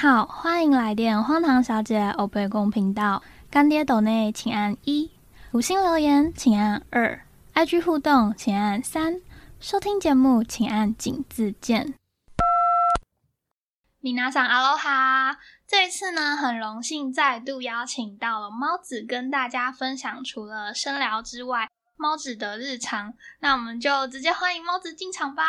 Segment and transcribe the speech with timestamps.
[0.00, 3.22] 好，欢迎来电荒唐小姐欧贝公频道。
[3.50, 5.10] 干爹斗内请按一，
[5.52, 7.20] 五星留言请按二
[7.52, 9.20] ，IG 互动请按三，
[9.60, 11.92] 收听节目请按井字键。
[14.00, 15.36] 米娜桑阿罗哈，
[15.68, 23.12] 这一次呢，很荣幸再度邀请到了猫子跟大家分享除了深聊之外，猫子的日常。
[23.40, 25.42] 那我们就直接欢迎猫子进场吧。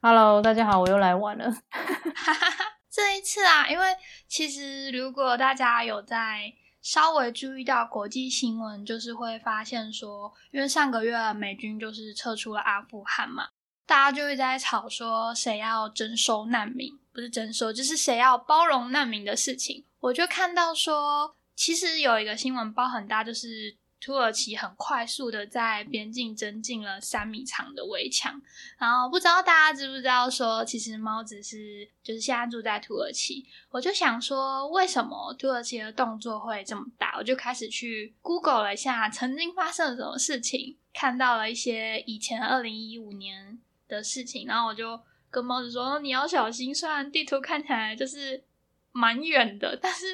[0.00, 1.52] Hello，大家好，我又来晚了。
[2.98, 6.52] 这一次啊，因为其实如果大家有在
[6.82, 13.50] 稍微注意到国际新闻，就是会发现说，因为上个月美军就是撤出了阿富汗嘛，
[13.86, 19.84] 大家就会在吵说谁要征收难民，不是征收，就是谁要包容难民的事情。
[20.00, 28.40] 我就看到说，其实有一个新闻包很大，就是土耳其很快速的在边境增进了三米长的围墙。
[28.78, 37.16] 然后不知道大家知不知道说，其实猫子是就是现在住在土耳其，我就想说，为什么土耳其的动作会这么大？
[37.18, 45.00] 我就开始去 Google 了一下曾经发生了什么事情，看到了一些以前二零一五年的事情，然后我就
[45.30, 46.74] 跟猫子说，你要小心。
[46.74, 48.44] 虽然地图看起来就是
[48.92, 50.06] 蛮远的，但是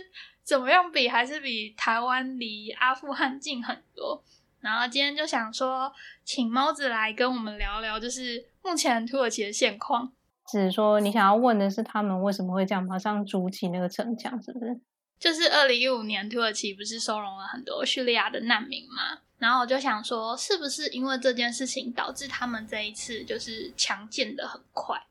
[0.44, 4.22] 怎么样比还是比台湾离阿富汗近很多。
[4.60, 5.92] 然后今天就想说，
[6.24, 10.12] 请猫子来跟我们聊聊，就是目前土耳其的现况。
[10.46, 14.78] 只是说你想要问的是他们为什么会这样马上筑起那个城墙，是不是？
[15.18, 19.20] 就是二零一五年土耳其不是收容了很多叙利亚的难民吗？
[19.38, 25.02] 然后我就想说，是不是因为这件事情导致他们这一次就是强健的很快？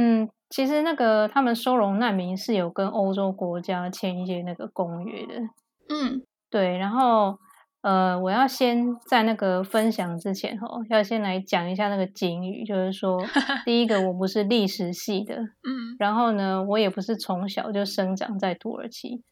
[0.00, 5.34] 嗯，其实那个他们收容难民是有跟欧洲国家签一些那个公约的。
[5.88, 7.36] 嗯，对，然后
[7.80, 13.18] 呃，我要先在那个分享之前哦，要先来讲一下那个警语，就是说，
[13.66, 19.24] 第一个我不是历史系的，嗯然后呢，我也不是从小就生长在土耳其，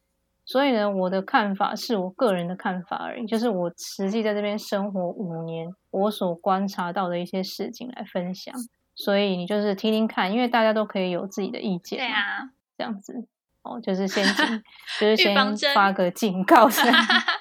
[0.45, 8.53] 所以呢，我的看法是我个人的看法而已，就是我实际在这边生活五年，我所观察到的一些事情来分享。
[8.97, 13.27] 所以你就是听听看，因为大家都可以有自己的意见，对，啊，这样子
[13.61, 14.63] 哦，就是先警，
[14.99, 15.35] 就是先
[15.75, 16.91] 发个警告声，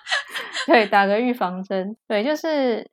[0.67, 2.91] 对，打个预防针，对，就是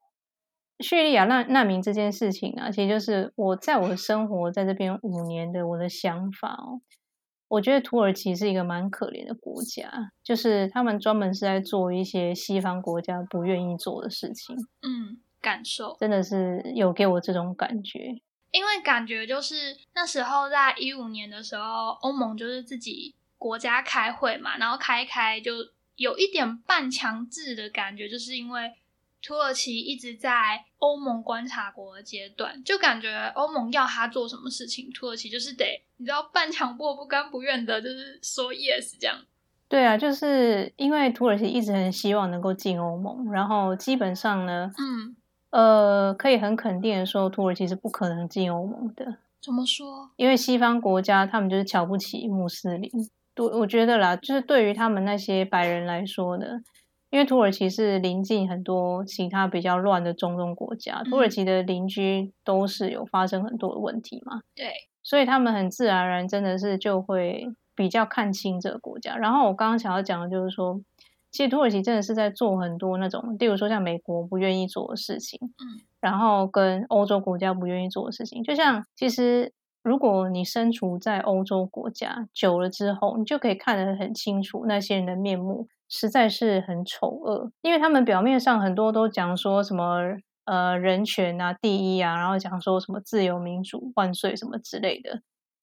[0.80, 6.82] 叙利亚难难民这件事情啊，其实就是我在我生活在这边五年的我的想法哦。
[7.50, 9.92] 我觉得土耳其是一个蛮可怜的国家，
[10.24, 15.96] 就是他们专门是在做一些西方国家不愿意做的事情，嗯，感受。
[16.00, 18.22] 真的是有给我这种感觉。
[18.54, 25.52] 因为感觉就是那时候在一五年的时候，欧盟就是自己国家开会嘛，然后开一开就
[25.98, 28.72] 有一点半强制的感觉，就是因为
[29.22, 39.18] 土耳其一直在欧盟观察国的阶段，就感觉欧盟要他做什么事情，土耳其就是得你知道半强迫不甘不愿的，就是说 yes 这样。
[39.70, 45.16] 对啊，就是因为土耳其一直很希望能够进欧盟，然后基本上呢，嗯，
[45.54, 50.10] 呃，可以很肯定的说，土耳其是不可能进欧盟的，怎么说？
[50.16, 52.90] 因为西方国家他们就是瞧不起穆斯林。
[53.36, 56.46] 对，我觉得啦，就是对于他们那些白人来说呢，
[57.12, 69.16] 因为土耳其是临近很多其他比较乱的中东国家，土耳其的邻居都是有发生很多的问题嘛，对，所以他们很自然而然真的是就会比较看清这个国家。
[69.16, 70.82] 然后我刚刚想要讲的就是说，
[71.34, 79.52] 其实土耳其真的是在做很多那种，例如说像美国不愿意做的事情，嗯，然后跟欧洲国家不愿意做的事情，就像其实
[79.82, 89.98] 如果你身处在欧洲国家久了之后，你就可以看得很清楚那些人的面目实在是很丑恶，因为他们表面上很多都讲说什么
[90.46, 95.22] 呃人权啊第一啊，然后讲说什么自由民主万岁什么之类的，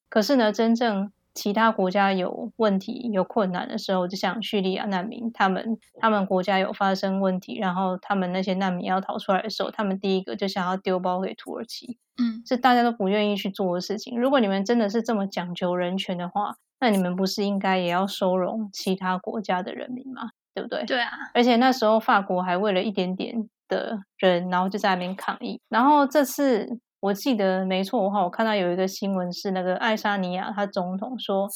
[0.08, 14.20] 可是呢，真正其他国家有问题、有困难的时候，就像叙利亚难民，他们他们国家有发生问题，然后他们那些难民要逃出来的时候，他们第一个就想要丢包给土耳其，嗯，是大家都不愿意去做的事情。
[14.20, 20.30] 如果你们真的是这么讲究人权的话，那你们不是应该也要收容其他国家的人民吗？
[20.52, 20.84] 对不对？
[20.84, 25.60] 对啊，而且那时候法国还为了一点点的人，然后就在那边抗议。
[25.68, 31.48] 然后这次我记得没错的话，我看到有一个新闻是那个爱沙尼亚他总统说，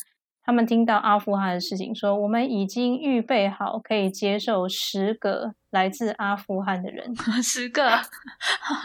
[0.42, 7.90] 他们听到阿富汗的事情，说我们已经预备好可以接受十个来自阿富汗的人， 十个，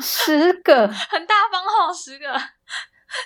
[0.02, 2.26] 十个，很大方哦，十个，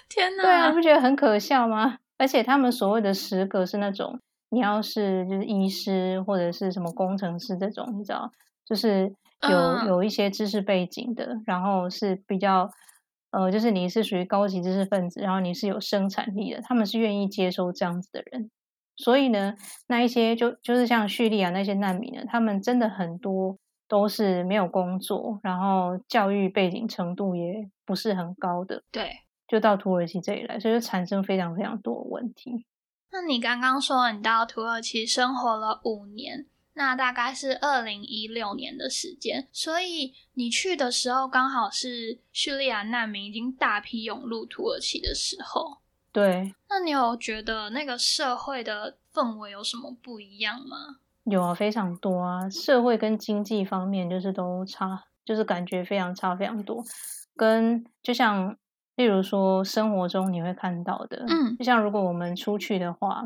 [0.07, 0.43] 天哪！
[0.43, 1.97] 对啊，你不觉得很可笑吗？
[2.17, 4.19] 而且他们所谓的十个是那种，
[4.49, 8.31] 你要是就是医师或者是什么工程师这种，你知道，
[8.65, 9.13] 就是
[9.49, 12.69] 有、嗯有一些知识背景的，然后是比较
[13.33, 18.51] 呃，就是你是属于高级知识分子，然后你是有生产力的，他们是愿意接收这样子的人。
[18.95, 19.55] 所以呢，
[19.87, 23.57] 那一些就就是像叙利亚那些难民呢，他们真的很多
[23.87, 29.11] 都是没有工作，然后教育背景程度也不是很高的，对，
[29.47, 32.67] 就到土耳其这里来，所以就产生非常非常多的问题。
[33.11, 45.77] 那你刚刚说你到土耳其生活了五年，那大概是二零一六年的时间，所以你去的时候刚好是叙利亚难民已经大批涌入土耳其的时候。
[46.11, 50.97] 对，那你有觉得那个社会的氛围有什么不一样吗？
[51.23, 56.83] 有啊，非常多啊，社会跟经济方面就是都差，就是感觉非常差非常多。
[57.35, 58.55] 跟就像
[58.95, 63.23] 例如说生活中你会看到的，嗯，就像如果我们出去的话，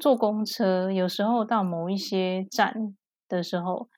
[0.00, 2.96] 坐公车，有时候到某一些站
[3.28, 3.88] 的时候，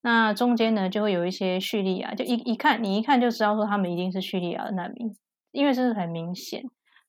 [0.00, 5.14] 那中间呢就会有一些叙利亚，就一一看你一看就知道说他们一定是叙利亚的难民，
[5.52, 6.64] 因为这是很明显。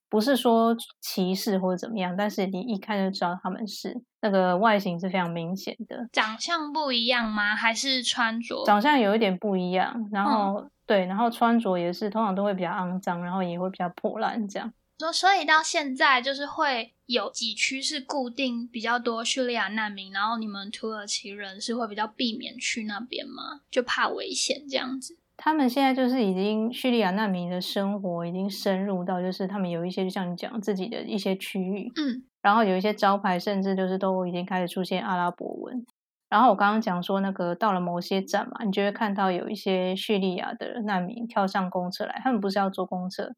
[0.09, 6.05] 不是说歧视或者怎么样，但是你一看就知道他们是那个外形是非常明显的。
[6.11, 7.55] 长相不一样吗？
[7.55, 8.65] 还是穿着？
[8.65, 14.73] 长相有一点不一样，然后对，然后穿着也是通常都会比较肮脏，然后也会比较破烂这样。
[15.01, 23.61] 所所以到现在就是会有几区是固定比较多叙利亚难民，然后你们土耳其人是会比较避免去那边吗？
[23.71, 25.17] 就怕危险这样子。
[25.37, 35.83] 他们现在就是已经叙利亚难民的生活已经深入到，就是他们有一些就像你讲自己的一些区域，嗯，然后有一些招牌甚至就是都已经开始出现阿拉伯文。
[36.29, 43.33] 然后我刚刚讲说那个到了某些站嘛，你就会看到有一些叙利亚的难民跳上公车来，他们不是要坐公车，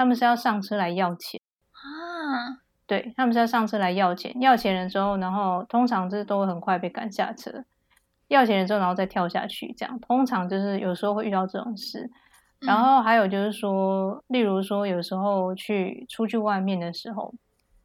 [0.00, 1.38] 他们是要上车来要钱
[1.72, 2.56] 啊，
[2.86, 7.62] 对他们是要上车来要钱，要钱了之后，然后通常这都会很快被赶下车。
[8.28, 12.10] 要钱了之后，然后再跳下去，这样通常就是有时候会遇到这种事。
[12.60, 17.34] 然后还有就是说，例如说有时候去出去外面的时候，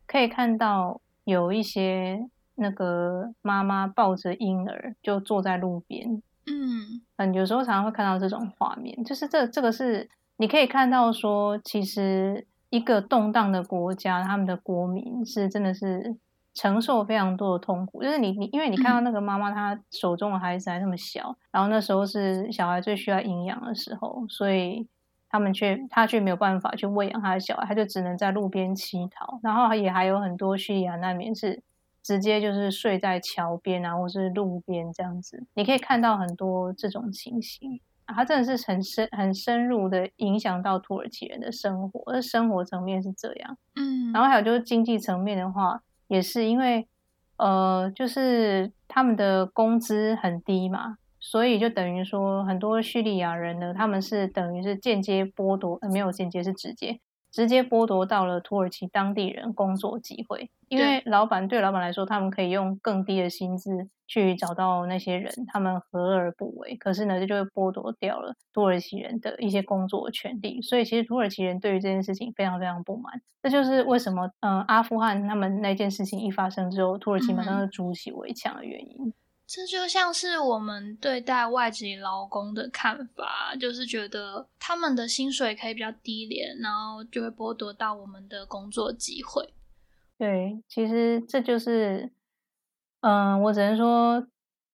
[0.07, 6.21] 可以看到有一些那个妈妈抱着婴儿就坐在路边。
[6.47, 16.17] 嗯嗯，有时候常常会看到这种画面，就是这这个是你可以看到说，其实一个动荡的国家，他们的国民是真的是。
[16.57, 24.87] 承受非常多的痛苦，就是你你，因为你看到那个妈妈，她手中的孩子还那么小，然后那时候是小孩最需要营养的时候，所以
[25.27, 29.37] 他们却他却没有办法去喂养他的小孩，他就只能在路边乞讨。
[29.43, 31.61] 然后也还有很多叙利亚难民是
[32.01, 35.45] 直接就是睡在桥边啊，或是路边这样子。
[35.55, 43.57] 你可以看到很多这种情形，它真的是很深很深入的影响到土耳其人的生活，而生活层面是这样。
[43.75, 45.81] 嗯，然后还有就是经济层面的话。
[46.07, 46.87] 也是因为，
[47.37, 56.99] 呃，就是他们的工资很低嘛，所以就等于说，很多叙利亚人呢，他们是等于是间接剥夺，呃，没有间接是直接。
[57.35, 66.77] 直接剥夺到了土耳其当地人工作机会，因为老板对老板来说，他们可以用更低的薪资去找到那些人，他们何而不为？
[66.77, 70.61] 可是呢，这就会剥夺掉了土耳其人的一些工作权利。
[70.61, 73.21] 所以，其实土耳其人对于这件事情非常非常不满。
[73.43, 79.13] 这就是为什么，嗯，阿富汗他们那件事情一发生之后，土耳其马上就筑起围墙的原因。
[79.47, 89.53] 这就像是我们对待外籍劳工的看法，就是觉得他们的薪水可以比较低廉，然后就会剥夺到我们的工作机会。
[90.17, 92.11] 对，其实这就是，
[93.01, 94.25] 嗯，我只能说，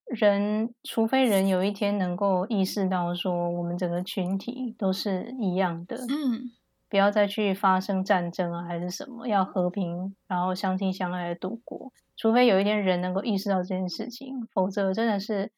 [0.06, 6.52] 人除非人有一天能够意识到说，我们整个群体都是一样的，嗯，
[6.88, 11.92] 不要再去发生战争啊，还是什么，要和平，然后相亲相爱的度过。
[12.22, 15.52] 除非有一天人能够意识到这件事情，否则真的是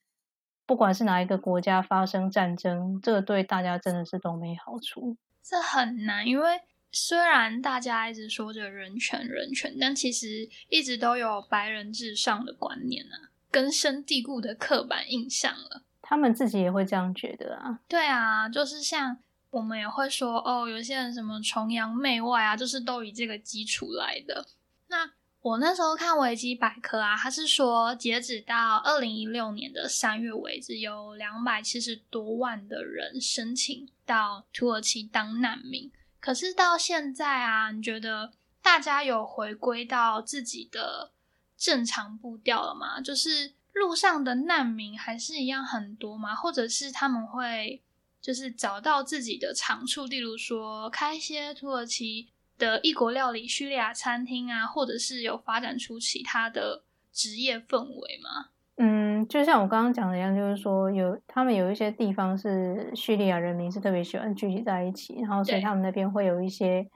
[0.65, 5.17] 不管是哪一个国家发生战争，这对大家真的是都没好处。
[5.41, 15.83] 这很难，因为虽然大家一直说着人权人权，但其实一直都有白人至上的观念啊，根深蒂固的刻板印象了。
[16.01, 17.81] 他们自己也会这样觉得啊？
[17.89, 19.17] 对啊，就是像
[19.49, 24.45] 我们也会说哦，有些人什么崇洋媚外啊，就是都以这个基础来的。
[24.87, 25.11] 那
[25.43, 35.91] 我那时候看维基百科啊，他是说，截止到二零一六年的三月为止，有两百七十多万的人申请到土耳其当难民。
[36.21, 38.31] 可是到现在啊，你觉得
[38.61, 41.11] 大家有回归到自己的
[41.57, 43.01] 正常步调了吗？
[43.01, 46.33] 就是路上的难民还是一样很多吗？
[46.33, 47.81] 或者是他们会
[48.21, 52.29] 就是找到自己的长处，例如说开一些土耳其。
[52.63, 58.49] 的异国料理、叙利亚餐厅啊，或者是有发展出其他的职业氛围吗？
[58.77, 66.89] 嗯，就像我刚刚讲的一样，就是说有他们有一些地方是叙利亚人民是特别喜欢聚集在一起，然后所以他们那边会有一些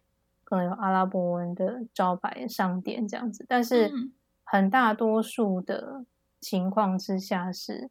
[0.44, 3.46] 可能有阿拉伯文的招牌商店这样子。
[3.48, 3.92] 但是
[4.44, 6.06] 很大多数的
[6.40, 7.90] 情况之下是，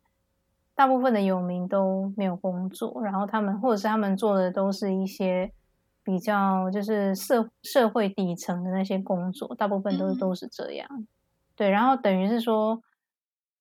[0.75, 5.53] 大部分的游民都没有工作，然后他们或者是他们做的都是一些
[6.07, 10.89] 比较就是社社会底层的那些工作，大部分都都是这样。
[11.55, 12.81] 对，然后等于是说。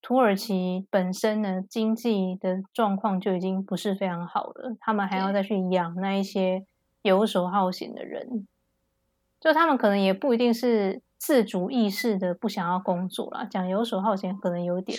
[0.08, 6.64] 土耳其本身呢，经济的状况就已经不是非常好了，他们还要再去养那一些
[7.02, 8.46] 游手好闲的人，
[9.40, 13.46] 就他们可能也不一定是自主意识的不想要工作啦。
[13.46, 14.96] 讲游手好闲可能有点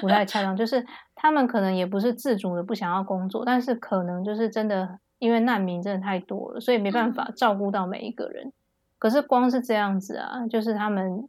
[0.00, 8.52] 不太恰当，就是他们可能也不是自主的不想要工作，但是可能就是真的因为难民真的太多了，所以没办法照顾到每一个人。
[8.98, 11.28] 可是光是这样子啊，就是他们。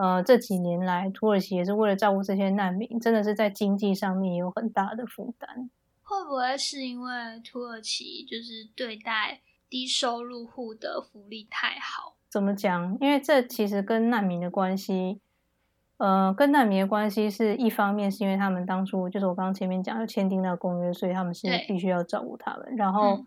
[0.00, 5.68] 呃，这几年来，土耳其也是为了照顾这些难民，真的是在经济上面有很大的负担。
[6.04, 7.10] 会不会是因为
[7.40, 12.14] 土耳其就是对待低收入户的福利太好？
[12.28, 12.96] 怎么讲？
[13.00, 15.20] 因为这其实跟难民的关系，
[15.98, 22.74] 呃，跟难民的关系是一方面，是因为他们当初就是我刚刚前面讲要签订那个公约，所以他们是必须要照顾他们。
[22.76, 23.24] 然后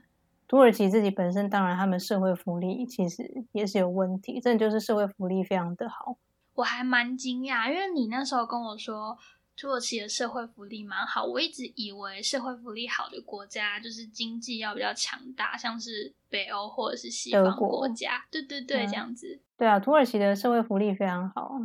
[0.48, 6.18] 土耳其自己本身，当然他们社会福利其实也是有问题，这就是社会福利非常的好。
[6.56, 9.18] 我还蛮惊讶，因为你那时候跟我说
[9.58, 18.26] 土耳其的社会福利蛮好，我一直以为社会福利好的国家就是经济要比较强大，像是北欧或者是西方国家。
[18.32, 19.42] 对对对，这样子。
[19.58, 21.60] 对啊，土耳其的社会福利非常好，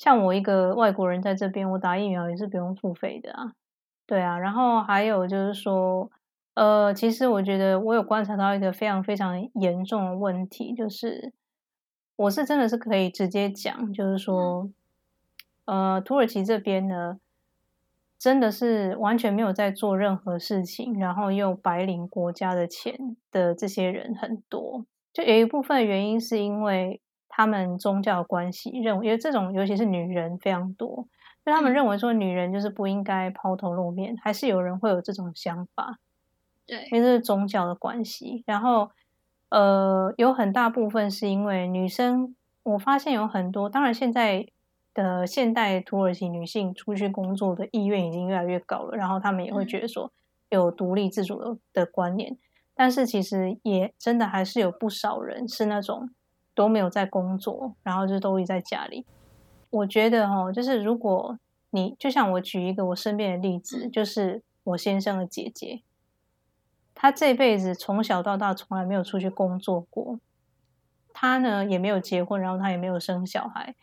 [0.00, 3.52] 像我一个外国人在这边，我打疫苗也是不用付费的啊。
[4.06, 6.10] 对啊，然后还有就是说，
[6.54, 11.34] 呃，其实我觉得我有观察到一个非常非常严重的问题，就是。
[12.16, 14.70] 我是真的是可以直接讲，就是说，
[15.66, 17.18] 呃，土耳其这边呢，
[18.18, 24.86] 真的是完全没有在做任何事情，然后又白领国家的钱的这些人很多。
[25.12, 27.02] 就有一部分原因是因为
[27.40, 31.06] 他们宗教关系，认为因为这种尤其是女人非常多，
[31.44, 35.98] 就他们认为说女人就是不应该抛头露面，还是有人会有这种想法。
[36.66, 38.90] 对，因为这是宗教的关系，然后。
[39.52, 44.46] 呃，有很大部分是因为女生，我发现有很多，当然现在
[44.94, 50.12] 的现代土耳其女性出去工作的意愿已经越来越高了，然后他们也会觉得说
[50.50, 52.38] 有独立自主的的观念，
[52.76, 56.08] 但是其实也真的还是有不少人是那种
[56.54, 59.04] 都没有在工作，然后就都一在家里。
[59.70, 61.38] 我觉得哈，就是如果
[61.70, 65.82] 你就像我举一个我身边的例子，就是我先生的姐姐。
[66.94, 70.18] 她这辈子从小到大从来没有出去工作过，
[71.14, 73.74] 她呢也没有结婚，然后她也没有生小孩，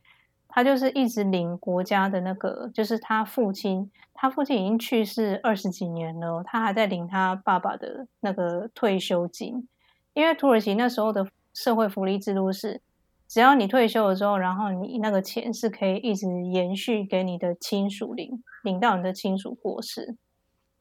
[0.48, 9.68] 她就是一直领国家的那个，就是他父亲，他父亲已经去世二十几年了，他还在领他爸爸的那个退休金，
[10.14, 12.84] 因为土耳其那时候的社会福利制度是，
[13.28, 20.16] 只要你退休了之后，然后你那个钱是可以一直延续给你的亲属领，领到你的亲属过世。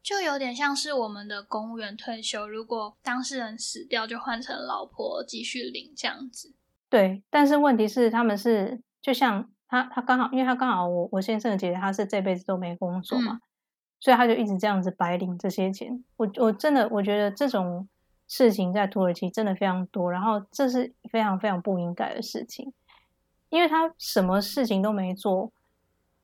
[0.02, 6.54] 就有点像是我们的公务员退休，如果当事人死掉，就换成老婆继续领这样子。
[6.90, 13.40] 对，但是问题是，他们是就像他，他刚好，因为他刚好我我先生的姐姐，她是这辈子都没工作嘛，
[13.98, 16.04] 所以他就一直这样子白领这些钱。
[16.18, 17.88] 我我真的我觉得这种
[18.28, 22.72] 事情在土耳其真的非常多，然后这是非常非常不应该的事情，
[23.50, 25.52] 因为他什么事情都没做。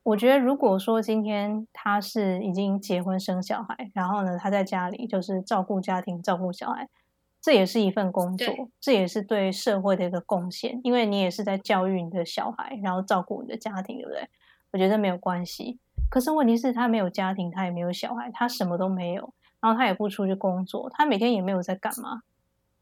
[0.03, 6.89] 我觉得，如果说今天他是已经结婚生小孩，然后呢，他在家里就是照顾家庭、照顾小孩，
[7.39, 8.47] 这也是一份工作，
[8.81, 14.29] 这也是对社会的一个贡献，因为你也是在教育你的小孩，然后照顾你的家庭，对不对？
[14.71, 15.79] 我觉得没有关系。
[16.09, 19.33] 可是问题是，他没有家庭，他也没有小孩，他什么都没有，
[19.63, 22.23] 然后他也不出去工作，他每天也没有在干嘛，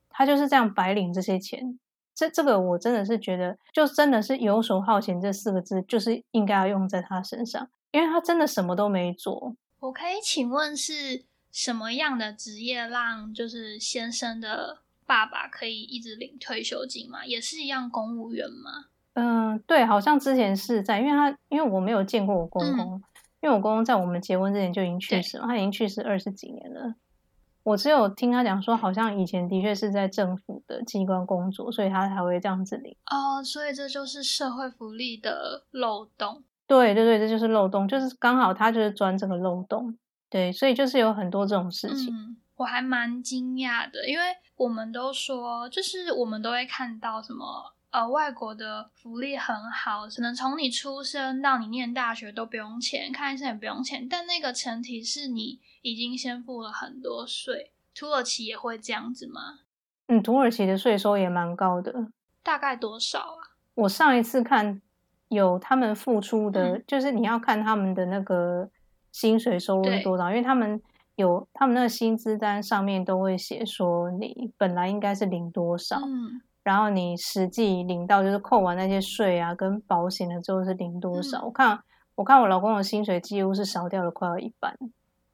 [0.10, 1.78] 他就是这样白领这些钱。
[2.16, 9.56] 这这个我真的是觉得，就真的是游手好闲这四个字，就是应该要用在他身上，因为他真的什么都没做。
[9.80, 17.24] 我可以请问是什么样的职业让就是先生的爸爸可以一直领退休金吗？
[17.24, 18.86] 也是一样公务员吗？
[19.14, 23.04] 嗯，对，好像之前是在，因为他因为我没有见过我公公，
[23.42, 26.96] 因为我公公在我们结婚之前就已经去世了，他已经去世二十几年了。
[27.64, 32.96] 我只有听他讲说，好像以前的确是在政府的机关工作，所以他才会这样子领。
[33.12, 36.44] 哦，所以这就是社会福利的漏洞。
[36.66, 39.98] 对对对，这就是漏洞，就是刚好他就是钻这个漏洞。
[40.30, 42.38] 对，所以就是有很多这种事情。
[42.56, 44.24] 我还蛮惊讶的，因为
[44.56, 47.74] 我们都说，就是我们都会看到什么。
[47.92, 54.08] 呃，外国的福利很好，可能从你出生到你念大学都不用钱，看医生也不用钱。
[54.08, 57.72] 但那个前提是你已经先付了很多税。
[57.94, 59.60] 土耳其也会这样子吗？
[60.08, 62.08] 嗯，土耳其的税收也蛮高的，
[62.42, 63.60] 大概多少啊？
[63.76, 64.82] 我上一次看
[65.28, 68.70] 有他们付出的，嗯就是你要看他们的那个
[69.12, 70.82] 薪水收入是多少，因为他们
[71.16, 81.40] 有他们那个薪资单上面都会写说你本来应该是领多少，嗯然后你实际领到就是扣完那些税啊跟保险了之后是领多少。
[81.40, 81.80] 嗯我看
[82.16, 84.76] 我看我老公的薪水几乎是少掉了快要一半。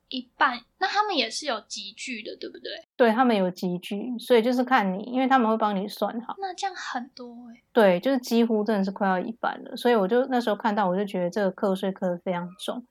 [0.09, 2.71] 一半，那他们也是有集聚的，对不对？
[2.95, 6.33] 对他们有集聚，所以就是看你，因为他们会帮你算好。
[6.37, 12.85] 那这样很多哎、对，就是几乎真的是快要一半了，所以我就那时候看到，我就觉得这个课税课的非常重。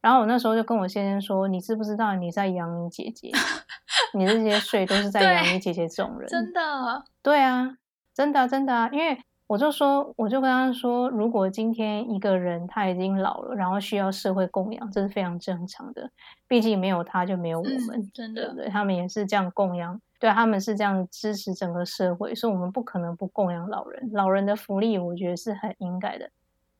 [0.00, 3.30] 然后我那时候就跟我先生说：“你知不知道你在养你姐姐？
[4.14, 7.76] 你这些税都是在对养你姐姐这种人。”真的，对啊，
[8.14, 16.10] 真的啊、真的啊，因为我就说，我就跟他说，如果今天一个人他已经老了，然后需要社会供养，这是非常正常的，
[16.46, 18.68] 毕竟没有他就没有我们，嗯，真的，对对？
[18.68, 24.10] 他们也是这样供养，对，他们是这样支持整个社会，所以我们不可能不供养老人。
[24.12, 26.30] 老人的福利，我觉得是很应该的。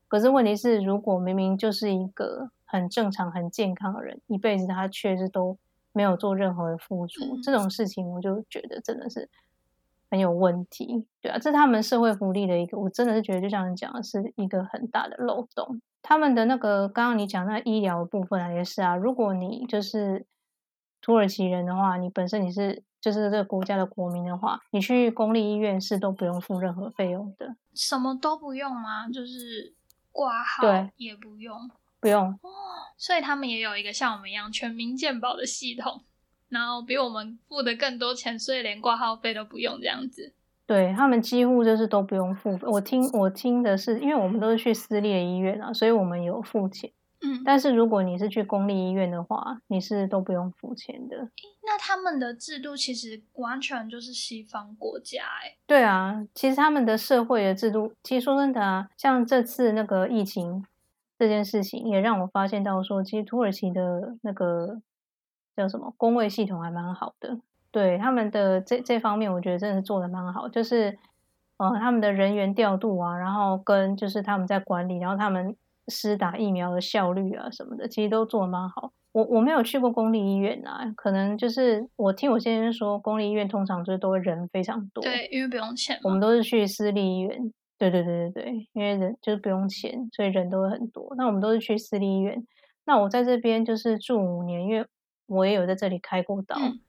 [0.07, 5.57] 可是问题是，如果明明就是一个很正常、很健康的人，一辈子他确实都
[5.91, 9.27] 没有做任何的付出，嗯这种事情我就觉得真的是
[10.11, 11.07] 很有问题。
[11.19, 15.81] 对啊，这是他们社会福利的一个，我真的是觉得就像你讲的，是一个很大的漏洞。
[16.03, 20.25] 他们的那个刚刚你讲那医疗的部分啊，也是啊，如果你就是
[21.01, 29.09] 土耳其人的话，你本身你是就是这个国家的国民的话，你去公立医院是都不用付任何费用的，什么都不用吗？
[29.09, 29.73] 就是
[30.11, 30.63] 挂号
[30.97, 32.39] 也不用，不用。
[32.97, 36.03] 所以他们也有一个像我们一样全民健保的系统，
[36.49, 40.33] 然后比我们付的更多钱，所以连挂号费都不用这样子。
[40.65, 42.67] 对他们几乎就是都不用付费。
[42.67, 46.91] 我听我听的是，因为我们都是去私立的医院啊，所以我们有付钱。
[47.21, 51.17] 嗯，但是如果你是去公立医院的话，你是都不用付钱的。
[51.63, 60.63] 那他们的制度其实完全就是西方国家哎、对啊，其实他们的社会的制度，其实说真的啊，像这次那个疫情
[61.19, 64.81] 这件事情，也让我发现到说，其实土耳其的那个
[65.53, 67.37] 叫什么工位系统还蛮好的。
[67.71, 70.97] 对他们的这这方面，我觉得真的是做的蛮好，就是
[71.57, 75.53] 呃他们的人员调度啊，然后跟就是他们在管理，然后他们
[75.89, 78.93] 施打疫苗的效率啊什么的，其实都做的蛮好。
[79.11, 85.03] 我我没有去过公立医院啊，可能就是我听我先生说，公立医院通常就是都会人非常多。
[85.03, 85.99] 对，因为不用钱。
[86.03, 87.51] 我们都是去私立医院。
[87.79, 91.15] 对对对对对，因为人就是不用钱，所以人都会很多。
[91.17, 92.45] 那我们都是去私立医院。
[92.85, 94.85] 那我在这边就是住五年，因为
[95.25, 96.79] 我也有在这里开过刀，嗯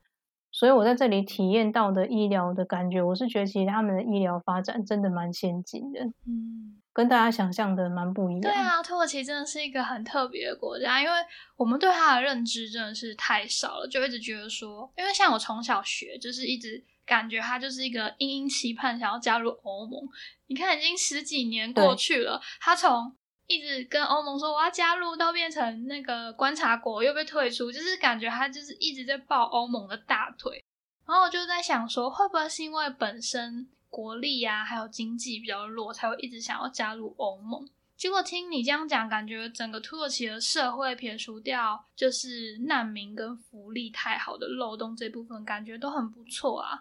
[0.53, 8.41] 所以我在这里体验到的医疗的感觉，我是觉得其实他们的医疗发展真的蛮先进的，嗯，跟大家想象的蛮不一样。
[8.41, 11.13] 对啊，土耳其真的是一个很特别的国家，因为
[11.57, 20.01] 我们对它的认知真的是太少了，就一直觉得说，因为像我从小学，就是一直感觉他就是一个殷殷期盼想要加入欧盟。
[20.47, 23.13] 你看，已经十几年过去了，他从
[23.49, 30.65] 一直跟欧盟说我要加入，到变成那个观察国又被退出，就是感觉他就是一直在抱欧盟的大腿。
[31.05, 37.69] 然后我就在想说，会不会是因为本身国力啊，还有经济比较弱，才会一直想要加入欧盟？
[37.97, 46.79] 结果听你这样讲，感觉整个土耳其的社会撇除掉就是难民跟福利太好的漏洞这部分，感觉都很不错啊。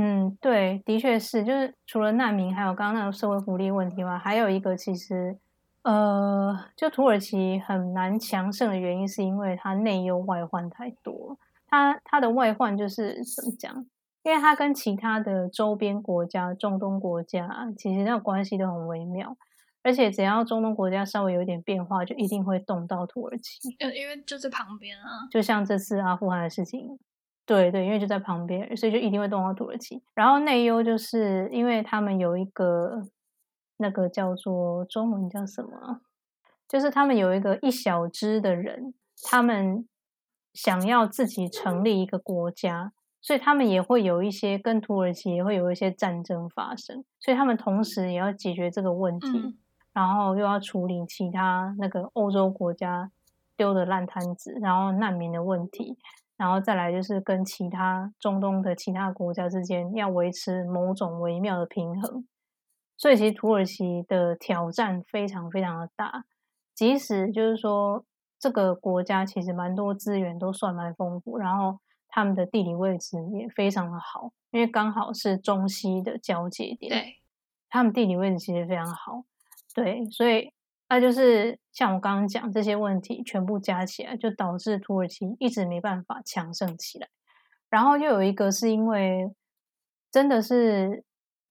[0.00, 5.36] 嗯，对，的确是，就是除了难民，还有刚刚那个社会福利问题外，还有一个其实，
[5.82, 11.36] 呃，就土耳其很难强盛的原因，是因为它内忧外患太多。
[11.66, 13.86] 它它的外患就是怎么讲？
[14.22, 19.36] 因为它跟其他的周边国家、中东国家，其实那个关系都很微妙。
[19.82, 23.74] 而且只要中东国家稍微有一点变化，就一定会动到土耳其。
[23.80, 25.26] 呃，因为就在旁边啊。
[25.30, 26.98] 就像这次阿富汗的事情，
[27.48, 30.02] 对对，因为就在旁边，所以就一定会动到土耳其。
[30.12, 33.02] 然后内忧就是因为他们有一个
[33.78, 36.00] 那个叫做中文叫什么啊，
[36.68, 39.88] 就是他们有一个一小支的人，他们
[40.52, 49.26] 想要自己成立一个国家，所以他们也会有一些跟土耳其也会有一些战争发生，所以他们同时也要解决这个问题。
[49.32, 49.58] 嗯
[49.94, 53.10] 然后又要处理其他那个欧洲国家
[53.56, 55.98] 丢的烂摊子，然后难民的问题，
[56.38, 62.26] 然后再来就是跟其他中东的其他国家之间要维持某种微妙的平衡。
[62.96, 66.24] 所以其实土耳其的挑战非常非常的大，
[66.74, 68.04] 即使就是说
[68.38, 76.90] 这个国家其实蛮多资源都算蛮丰富，然后他们的地理位置也非常的好，因为刚好是中西的交界点。
[76.90, 77.20] 对，
[77.68, 79.24] 他们地理位置其实非常好，
[79.74, 80.52] 对，所以
[80.88, 87.08] 那就是像我刚刚讲这些问题全部加起来，就导致土耳其一直没办法强盛起来。
[87.68, 89.30] 然后又有一个是因为
[90.10, 91.04] 真的是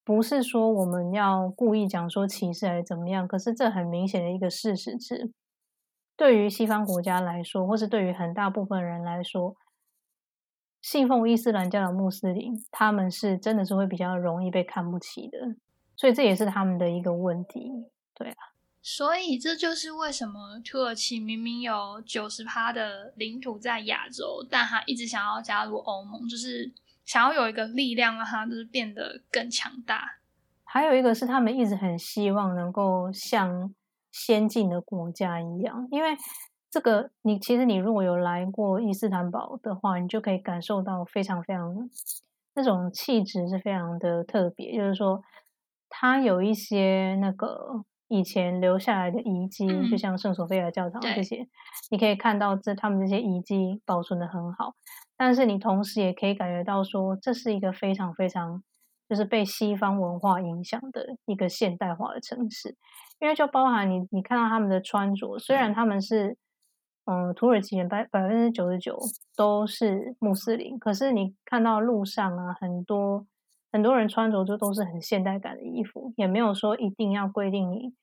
[0.03, 5.31] 不是说我们要故意讲说歧视还是怎么样，可是这很明显的一个事实是，
[6.15, 9.55] 对于西方国家来说，或是对于很大部分人来说，
[10.81, 15.37] 信奉伊斯兰教的穆斯林，他们是真的是会比较容易被看不起的，
[15.95, 17.71] 所以这也是他们的一个问题。
[18.15, 18.37] 对啊，
[18.89, 26.71] 所以这就是为什么土耳其明明有九十趴的领土在亚洲，但他一直想要加入欧盟，就是
[27.03, 30.19] 想要有一个力量让他就是变得更强大。
[30.63, 33.75] 还有一个是他们一直很希望能够像
[34.09, 36.15] 先进的国家一样，因为。
[36.69, 41.89] 这个你其实你如果有来过伊斯坦堡的话，你就可以感受到非常非常
[42.55, 44.75] 那种气质是非常的特别。
[44.75, 45.23] 就是说，
[45.87, 51.47] 它有一些那个以前留下来的遗迹，就像圣索菲亚教堂这些，
[51.91, 54.75] 你可以看到这他们这些遗迹保存的很好。
[55.15, 58.63] 但是你同时也可以感觉到说，这是一个非常非常
[59.09, 62.75] 就是被西方文化影响的一个现代化的城市，
[63.19, 66.37] 因为就包含你你看到他们的穿着，虽然他们是。
[67.09, 68.99] 嗯，土耳其人百百分之九十九
[69.37, 73.25] 都是穆斯林，可是你看到路上啊，很多
[73.71, 77.93] 很多人穿着就都是很现代感的衣服，也没有说一定要规定你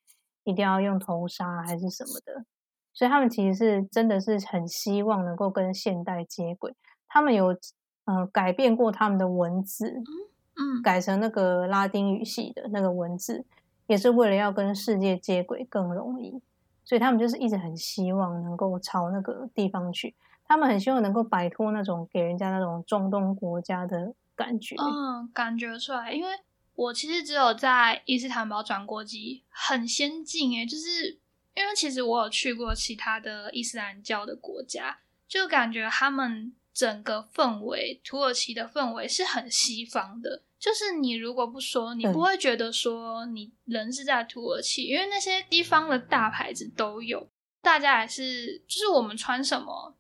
[0.45, 2.45] 一定要用头纱还是什么的，
[2.93, 6.75] 所以他们其实是真的是很希望能够跟现代接轨。
[7.09, 7.57] 他们有
[8.05, 13.45] 嗯改变过他们的文字，嗯，改成那个拉丁语系的那个文字，
[13.87, 16.43] 也是为了要跟世界接轨更容易。
[16.85, 24.75] 所以他们就是一直很希望能够朝那个地方去，他们很希望能够摆脱那种给人家那种中东国家的感觉。
[24.77, 26.31] 嗯，感觉出来，因为
[26.75, 31.19] 我其实只有在伊斯坦堡转过机，很先进诶，就是
[31.55, 40.43] 因为其实我有去过其他的伊斯兰教的国家，就感觉他们整个氛围，土耳其的氛围是很西方的。
[40.59, 47.29] 就是你如果不说，你不会觉得说你人是在土耳其，因为那些地方的大牌子都有，
[47.61, 49.95] 大家也是，就是我们穿什么，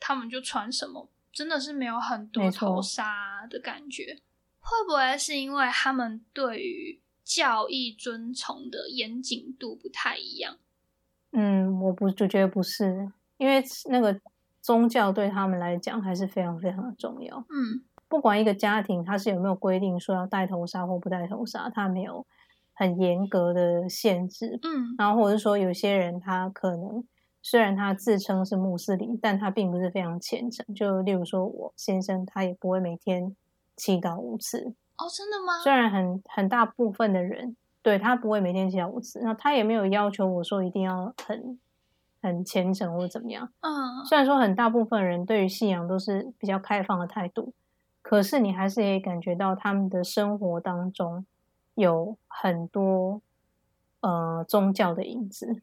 [0.00, 4.22] 他们就穿什么，真的是没有很多头纱的感觉。
[4.58, 10.56] 会不会是因为他们对于教义遵从的严谨度不太一样？
[11.32, 14.18] 嗯，我不就觉得不是，因为那个
[14.62, 17.36] 宗教对他们来讲还是非常非常的重要。
[17.50, 17.84] 嗯。
[18.08, 22.26] 不管一个家庭他是有没有规定说要戴头纱或不戴头纱，他没有
[22.72, 24.58] 很严格的限制。
[24.62, 27.04] 嗯，然后或者是说有些人他可能
[27.48, 30.66] 虽然他自称是穆斯林，但他并不是非常虔诚。
[30.74, 33.36] 就例如说我先生，他也不会每天
[33.76, 34.74] 祈祷五次。
[34.98, 35.62] 哦，真的吗？
[35.62, 41.56] 虽然很很大部分的人对他不会每天祈祷五次，那他也没有要求我说一定要很
[42.20, 43.48] 很虔诚或者怎么样。
[43.60, 47.52] 嗯，虽然说很大部分人对于信仰都是比较开放的态度。
[48.02, 51.24] 可是你还是可以感觉到他们的生活当中
[51.76, 53.20] 有很多
[54.00, 55.62] 呃宗教的影子，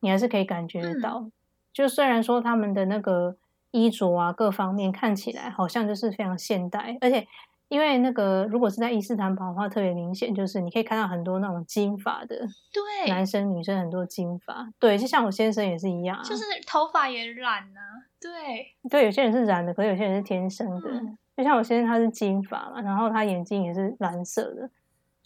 [0.00, 1.30] 你还是可以感觉得到。
[1.72, 3.36] 就虽然说他们的那个
[3.70, 7.26] 衣着啊各方面看起来好像就是非常现代，而且。
[7.70, 12.34] 因为那个，如果是在伊斯坦堡的话，特别明显，就是你可以看到很多那种金发的，
[12.72, 16.34] 对，男生女生很多金发，对，就像我先生也是一样，就。
[16.34, 17.80] 是头发也染呢，
[18.18, 20.90] 对，对，有些人是染的，可是有些人是天生的，
[21.36, 24.70] 就像我先生他是金发嘛，然后他眼睛也是蓝色的，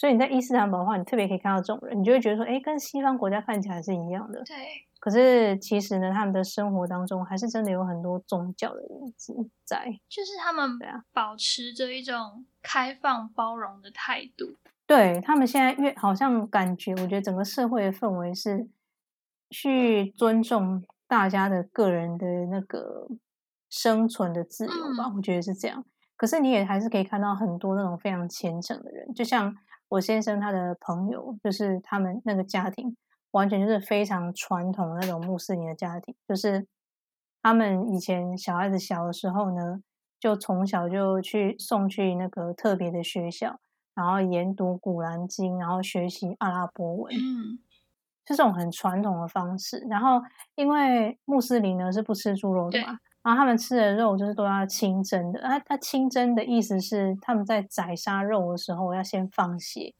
[0.03, 4.57] 所以你在伊斯坦堡的话，你特别可以看到这种人，你就会觉得说，哎，跟西方国家看起来是一样的，对。
[4.99, 9.33] 可是其实呢，他们的生活当中还是真的有很多宗教的影子
[9.65, 10.77] 在，就是他们
[11.13, 14.57] 保持着一种开放包容的态度。
[14.89, 18.67] 对他们现在越好像感觉，我觉得整个社会的氛围是
[19.51, 23.07] 去尊重大家的个人的那个
[23.71, 25.85] 生存的自由吧，我觉得是这样。
[26.17, 29.57] 可是你也还是可以看到很多那种非常虔诚的人，就像
[29.93, 32.97] 我先生他的朋友，就是他们那个家庭。
[33.33, 36.67] 完全就是非常传统的那种穆斯林的家庭，就是
[37.41, 39.83] 他们以前小孩子小的时候呢，
[40.21, 43.59] 就从小就去送去那个特别的学校，
[43.95, 47.59] 然后研读古兰经，然后学习阿拉伯文，嗯，
[48.27, 49.79] 是这种很传统的方式。
[49.89, 50.21] 然后
[50.55, 55.41] 因为穆斯林呢是不吃猪肉的嘛，然后他们吃的肉就是都要清蒸的。
[55.41, 59.95] 啊，他清蒸的意思是他们在宰杀肉的时候要先放血。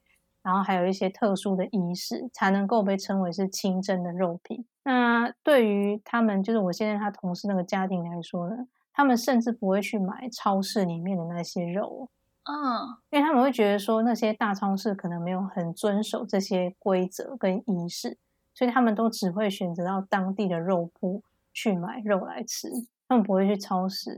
[0.45, 4.67] 然后还有一些特殊的仪式，才能够被称为是清蒸的肉品。
[4.83, 8.57] 那对于他们，就是我现在他同事那个家庭来说呢，
[8.93, 12.09] 他们甚至不会去买超市里面的那些肉，
[12.43, 18.19] 嗯，因为他们会觉得说那些大超市可能没有很遵守这些规则跟仪式，
[18.53, 22.69] 所以他们都只会选择到当地的肉铺去买肉来吃，
[23.13, 24.11] 他们不会去超市。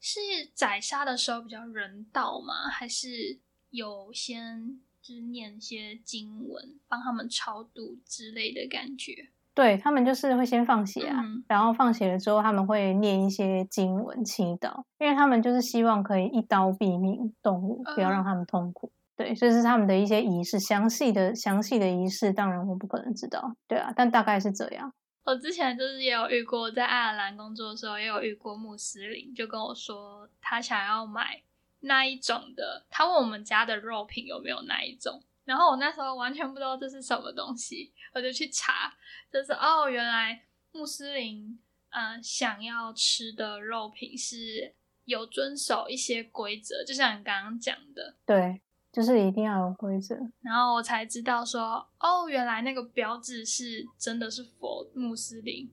[0.00, 0.20] 是
[0.54, 2.68] 宰杀的时候比较人道吗？
[2.70, 3.40] 还是？
[3.70, 9.30] 有先就是念一些经文，帮他们超度之类的感觉。
[9.52, 18.92] 对他们就是会先放血啊，嗯然后放血了之后，他们会念一些经文祈祷，因为他们就是希望可以一刀毙命动物，不要嗯让他们痛苦。
[19.16, 24.92] 对，这是他们的一些仪式，详细的详细的仪式，当然我不可能知道，对啊，但大概是这样。
[25.24, 31.42] 我之前就是也有遇过，在爱尔兰工作的时候，也有遇过穆斯林，就跟我说他想要买
[31.80, 38.94] 那一种的，他问我们家的肉品有没有那一种，然后我那时候完全不知道这是什么东西，我就去查，
[39.32, 41.58] 就是哦，原来穆斯林
[41.90, 48.60] 嗯、呃想要吃的肉品是有遵守一些规则，就像你刚刚讲的，对，
[48.94, 50.14] 就是一定要有规则。
[50.40, 55.68] 然后我才知道说，哦，原来那个标志是真的是佛穆斯林，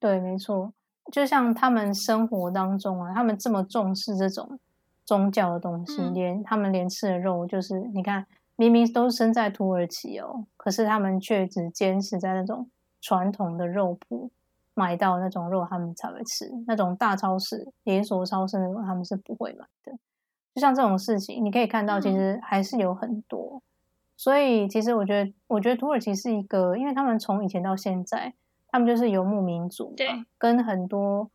[0.00, 0.72] 对，没错，
[1.12, 4.58] 就像他们生活当中啊，他们这么重视这种
[5.04, 12.70] 宗教的东西，嗯连他们连吃的肉，就是你看，明明都生在土耳其哦，可是他们却只坚持在那种
[13.02, 14.30] 传统的肉铺
[14.72, 16.50] 买到那种肉，他们才会吃。
[16.66, 19.92] 那种大超市、连锁超市那种，他们是不会买的。
[20.56, 23.62] 就像这种事情，你可以看到，其嗯实还是有很多。
[24.16, 28.32] 所以，其实我觉得，我觉得土耳其是一个，因为他们从以前到现在，
[28.68, 31.30] 他们就是游牧民族对，跟很多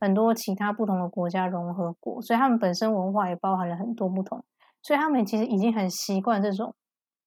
[0.00, 4.42] 很多其他不同的国家融合过，所以他们本身文化也包含了很多不同，
[4.80, 6.74] 所以他们其实已经很习惯这种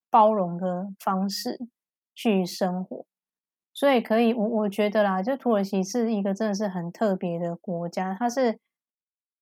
[0.09, 1.59] 包容的方式
[2.15, 3.05] 去生活。
[3.71, 8.57] 所以可以，我我觉得啦，就土耳其是一个真的是很特别的国家，它是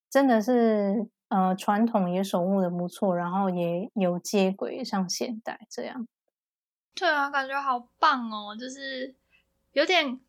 [0.10, 6.07] 真的是呃传统也守护的不错，然后也有接轨像现代这样。
[6.93, 9.13] 对啊，感觉好棒哦，就是
[9.73, 10.19] 有点，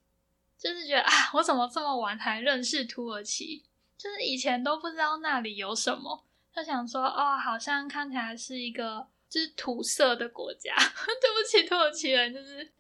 [0.59, 3.63] 就是觉得啊，我怎么这么晚才认识土耳其？
[3.97, 10.75] 就是以前都不知道那里有什么，就想说哦，好像看起来是一个就是土色的国家。
[11.21, 12.73] 对不起，土耳其人，就是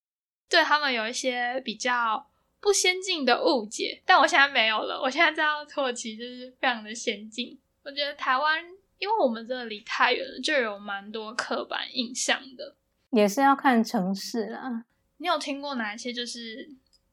[0.49, 2.29] 对他们有一些比较
[2.61, 7.59] 不先进的误解，但我现在没有了，我现在知道土耳其就是非常的先进。
[7.87, 8.65] 我觉得台湾，
[8.99, 12.75] 因为我们真的离太远了，就有蛮多刻板印象的。
[13.11, 14.85] 也是要看城市啦，
[15.19, 16.69] 你有听过哪一些就是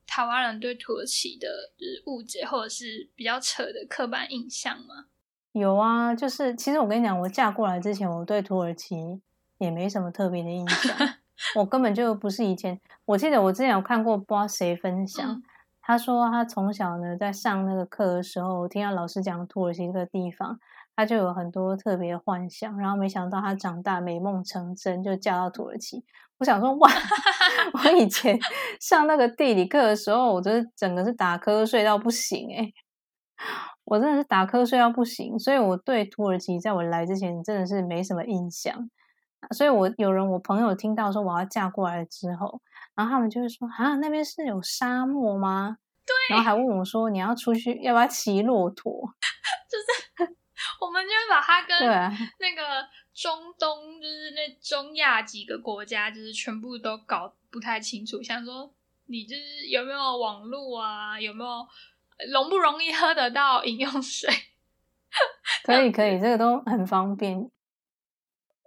[0.08, 5.06] 台湾人对土耳其的就是误解，或者是比较扯的刻板印象吗？
[5.52, 8.96] 有啊，就是其实我跟你讲，我嫁过来之前，我对土耳其
[9.60, 10.98] 也没什么特别的印象，
[11.56, 12.82] 我根本就不是以前。
[13.06, 15.44] 我记得我之前有看过，不知道谁分享，嗯
[15.86, 20.58] 他说他从小呢在上那个课的时候，听到老师讲土耳其这个地方，
[20.96, 26.06] 他就有很多特别的幻想，然后没想到他长大美梦成真，就嫁到土耳其。
[26.40, 26.90] 我想说，哇，
[27.84, 28.40] 我以前
[28.80, 32.74] 上那个地理课的时候，我真是整个是打瞌睡到不行诶、
[33.84, 38.90] 我真的是打瞌睡到不行，所以我对土耳其在我来之前真的是没什么印象。
[39.52, 42.62] 所以我有人我朋友听到说我要嫁过来之后，
[42.96, 45.78] 然后他们就会说啊，那边是有沙漠吗？
[46.06, 48.92] 对，然后还问我说你要出去要不要骑骆驼？
[49.70, 49.78] 就
[50.28, 50.36] 是
[50.80, 51.80] 我们就会把它跟
[52.40, 58.22] 那个中东，就是那中亚几个国家，就是全部都搞不太清楚。
[58.22, 58.74] 想说
[59.06, 61.68] 你就是有没有网络啊，有没有
[62.32, 64.30] 容不容易喝得到饮用水？
[65.64, 67.50] 可以可以，这个都很方便。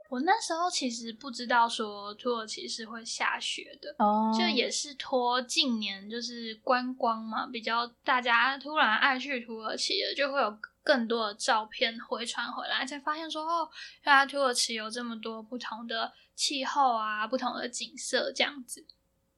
[0.09, 13.69] 我那时候其实不知道说土耳其是会下雪的，哦，就也是托近年就是观光嘛，比较大家突然爱去土耳其了，就会有更多的照片回传回来，才发现说哦，
[14.05, 18.87] 原来土耳其有这么多不同的气候啊，不同的景色这样子。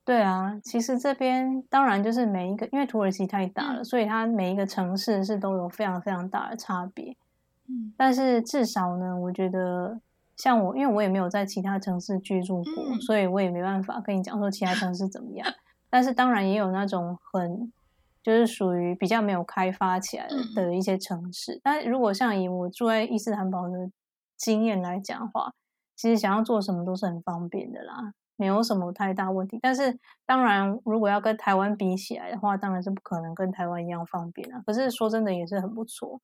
[0.05, 7.17] 对啊，其实这边当然就是每一个，因为土耳其太大了，嗯所以它每一个城市是都有非常非常大的差别。
[7.67, 10.01] 嗯但是至少呢，我觉得
[10.39, 15.47] 像我，因为我也没有在其他城市居住过，嗯所以我也没办法跟你讲说其他城市怎么样。
[15.91, 17.73] 但是当然也有那种很
[18.23, 21.61] 就是属于比较没有开发起来的一些城市。
[21.63, 23.91] 但如果像以我住在伊斯坦堡的
[24.37, 25.53] 经验来讲的话，
[25.97, 29.59] 其实想要做什么都是很方便的啦，没有什么太大问题。
[29.61, 34.63] 但是当然，如果要跟台湾比起来的话，当然是不可能跟台湾一样方便啊。
[34.65, 36.21] 可是说真的，也是很不错。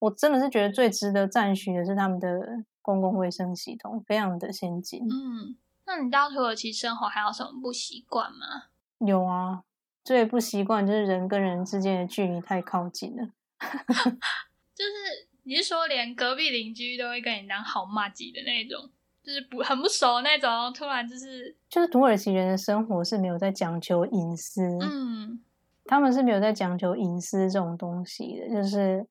[0.00, 5.02] 我真的是觉得最值得赞许的是他们的公共卫生系统，非常的先进。
[5.04, 8.64] 嗯，那你到土耳其生活还有什么不习惯吗？
[8.98, 9.62] 有啊，
[10.04, 13.30] 最不习惯就是人跟人之间的距离太靠近了。
[14.74, 18.90] 就是你是说连隔壁邻居都会跟你当好骂鸡的那种，
[19.22, 25.40] 就是不很不熟那种，突然就是就是土耳其人的生活是没有在讲求隐私，嗯
[25.84, 29.04] 他们是没有在讲求隐私这种东西的，就是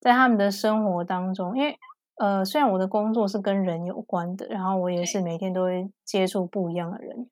[0.00, 1.78] 在他们的生活当中，因为
[2.16, 7.28] 呃，虽然我的工作是跟人有关的，然后我也是每天都会接触不一样的人，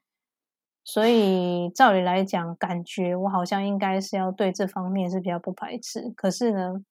[0.85, 6.13] 所以照理来讲，感觉我好像应该是要对这方面是比较不排斥。
[6.15, 6.85] 可是呢，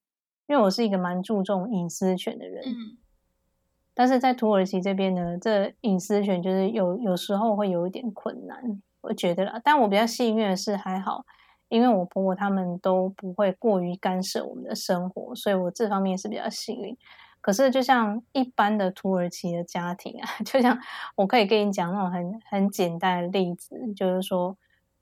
[0.47, 2.97] 因为我是一个蛮注重隐私权的人，嗯，
[3.93, 9.62] 但是在土耳其这边呢，这隐私权就是有有时候会有一点困难，我觉得啦。
[9.63, 11.23] 但我比较幸运的是还好，
[11.69, 16.97] 因为我婆婆他们都不会过于干涉我们的生活，所以我这方面是比较幸运。
[17.43, 20.79] 可是，就像一般的土耳其的家庭啊， 就像
[21.17, 24.56] 我可以跟你讲那种很很简单的例子，就是说，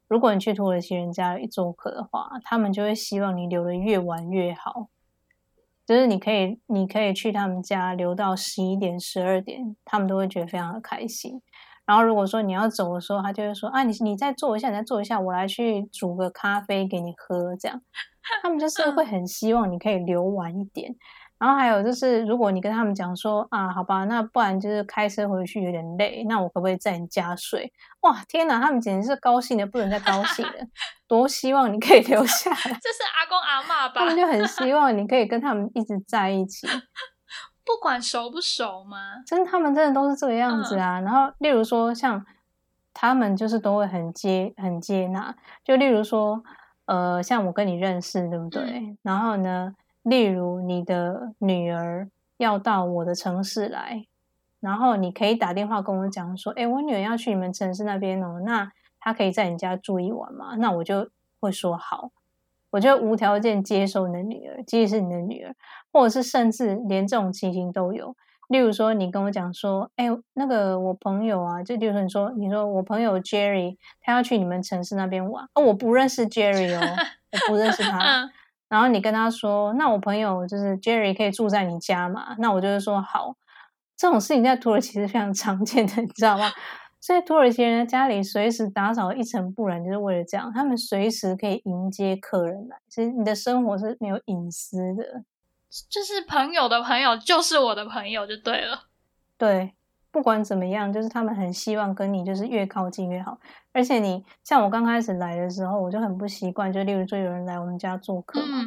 [0.08, 4.88] 如果你去土耳其人家里做客的话，他们就会希望你留的越晚越好，
[5.86, 11.40] 就是你可以你可以去他们家留到十一点、十二点，他们都会觉得非常的开心。
[11.86, 17.80] 然后，如果说你要走的时候，他就会说啊，你你再坐一下，你再坐一下，我来去煮个咖啡给你喝，这样，
[18.42, 20.96] 他们就是会很希望你可以留晚一点。
[21.42, 27.74] 然后还有就是，如果你跟他们讲说啊，好吧，那不然就是开车回去有点累，那我可不可以在你家睡？
[28.02, 30.54] 哇，天哪，他们简直是高兴的不能再高兴了，
[31.08, 32.56] 多希望你可以留下来。
[32.56, 34.02] 这是阿公阿妈吧？
[34.02, 36.68] 他们就很希望你可以跟他们一直在一起，
[37.66, 39.24] 不管熟不熟吗？
[39.26, 41.00] 真的，他们真的都是这个样子啊。
[41.02, 42.24] 然后，例如说，像
[42.94, 46.44] 他们就是都会很接很接纳，就例如说，
[46.86, 48.96] 呃，像我跟你认识，对不对？
[49.02, 49.74] 然后呢？
[50.04, 54.06] 例如，你的女儿要到我的城市来，
[54.60, 61.10] 然后你可以打电话跟我讲说：“哎，我女儿要去你们城市那边哦，那她可以在你家住一晚吗？”那我就
[61.40, 62.10] 会说好，
[62.72, 65.56] 我就无条件接受你的女儿，即使是你的女儿，
[65.94, 68.16] 或者是甚至连这种情形都有。
[68.48, 76.82] 例如说，你跟我讲说：“哎，那个我朋友啊，就就是你说，你说我朋友 Jerry 他要去你们城市那边玩，哦，我不认识 Jerry 哦，
[77.32, 78.30] 我不认识他。”
[78.72, 83.36] 然后你跟他说：“那我朋友就是 Jerry 可以住在你家嘛？”那我就是说好。
[83.98, 86.50] 这种事情在土耳其是非常常见的，你知道吗？
[87.02, 92.78] 所以土耳其人的家里随时打扫一尘不染，就是为了这样，他们随时可以迎接客人来。
[92.88, 95.24] 其实你的生活是没有隐私的，
[95.90, 98.86] 就是朋友的朋友就是我的朋友就对了。
[99.38, 99.74] 对。
[100.14, 103.40] 不管怎么样，就是他们很希望跟你就是越靠近越好。
[103.74, 108.58] 而且你像我刚开始来的时候，我就很不习惯，就例如说有人来我们家做客嘛，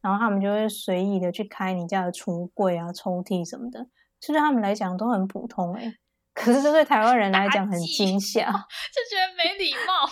[0.00, 3.86] 然后他们就会随意的去开你家的橱柜啊、抽屉什么的，
[4.20, 5.94] 这对他们来讲都很普通哎。
[6.32, 10.08] 可是这对台湾人来讲很惊吓，就觉得没礼貌。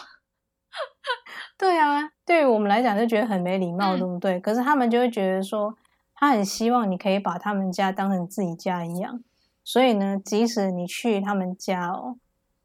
[1.57, 4.40] 对啊，对于我们来讲就觉得很没礼貌，对不对？
[4.40, 5.76] 可是他们就会觉得说，
[6.14, 9.22] 他很希望你可以把他们家当成自己家一样。
[9.62, 12.16] 所以呢，即使你去他们家哦，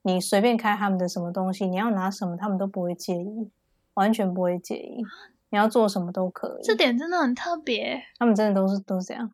[0.02, 3.52] 你随便开他们的什么东西，你要拿什么，他们都不会介意，
[3.96, 5.04] 完全不会介意。
[5.50, 8.02] 你要做什么都可以，这点真的很特别。
[8.18, 9.32] 他们真的都是都这样，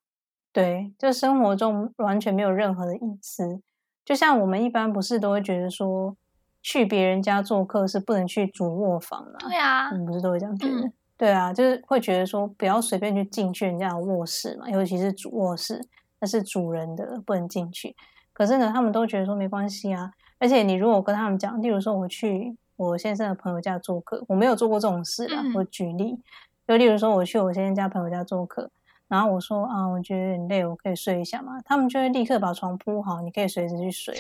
[0.53, 3.61] 对，就生活中完全没有任何的隐私。
[4.03, 6.15] 就像我们一般不是都会觉得说，
[6.61, 9.39] 去别人家做客是不能去主卧房嘛？
[9.39, 10.91] 对啊，你不是都会这样觉得？
[11.17, 15.87] 对啊，就是会觉得说，不要随便去进去人家的卧室嘛，尤其是主卧室。
[16.21, 17.93] 那是主人的，不能进去。
[18.31, 20.13] 可是呢，他们都觉得说没关系啊。
[20.39, 25.43] 而且你如果跟他们讲，例如说我去我先生的朋友家做客，我没有做过这种事啊。
[25.55, 26.19] 我举例，
[26.67, 28.69] 就例如说我去我先生家朋友家做客，
[29.07, 31.53] 然后我说啊，我觉得有点累，我可以睡一下嘛。
[31.63, 34.13] 他们就会立刻把床铺好，你可以随时去睡，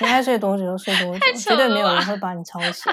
[0.00, 2.92] 你爱睡多久就睡多久，绝对没有人会把你吵醒。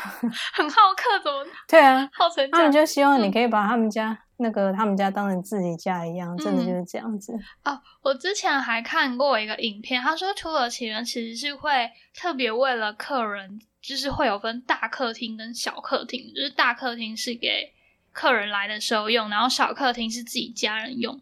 [0.54, 1.44] 很好客，怎么？
[1.68, 7.32] 对啊，好成他们就希望你可以把他们家那个他们家当成自己家一样，真的就是这样子
[7.64, 7.80] 哦。
[8.02, 17.72] 我之前还看过一个影片，他说土耳其人其实是会特别为了客人，就是会有分大客厅跟小客厅，就是大客厅是给
[18.12, 21.20] 客人来的时候用，然后小客厅是自己家人用，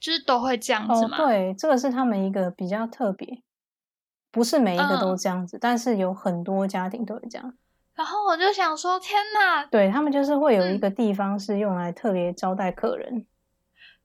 [0.00, 1.16] 就是都会这样子嘛。
[1.16, 3.42] 对，这个是他们一个比较特别，
[4.30, 7.54] 不是每一个都这样子，但是有很多家庭都会这样。
[7.94, 9.64] 然后我就想说，天哪！
[9.66, 13.26] 对他们就是会有一个地方是用来特别招待客人。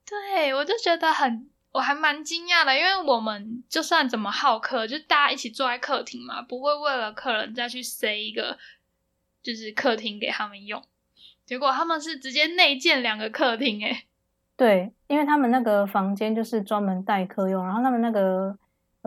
[0.06, 8.58] 对，我就觉得很，我还蛮惊讶的，因为我们就算怎么好客，就大家一起坐在客厅嘛，不会为了客人再去塞一个
[9.42, 10.84] 就是客厅给他们用。
[11.46, 14.04] 结果他们是直接内建两个客厅，诶，
[14.58, 18.58] 对，因为他们那个房间就是专门待客用，然后他们那个。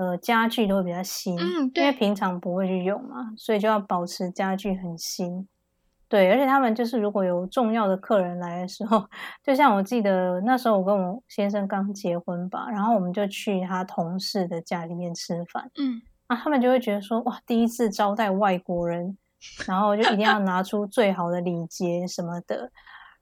[0.01, 5.47] 呃，家具都会比较新，嗯，因为平常不会去用嘛，所以就要保持家具很新。
[6.09, 9.05] 对，而且他们就是如果有重要的客人来的时候，
[9.45, 19.19] 就像我记得那时候我跟我先生刚结婚吧，然后我们就去他同事的家里面吃饭，嗯，啊，他们就会觉得说，哇，第一次招待外国人，
[19.69, 22.73] 然后就一定要拿出最好的礼节什么的。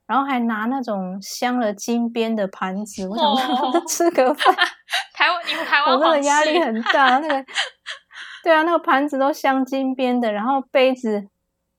[0.08, 4.52] 然后还拿那种镶了金边的盘子，我想说吃个饭。
[5.14, 7.44] 台湾，你们台湾我那个压力很大，那个
[8.42, 11.28] 对啊，那个盘子都镶金边的，然后杯子。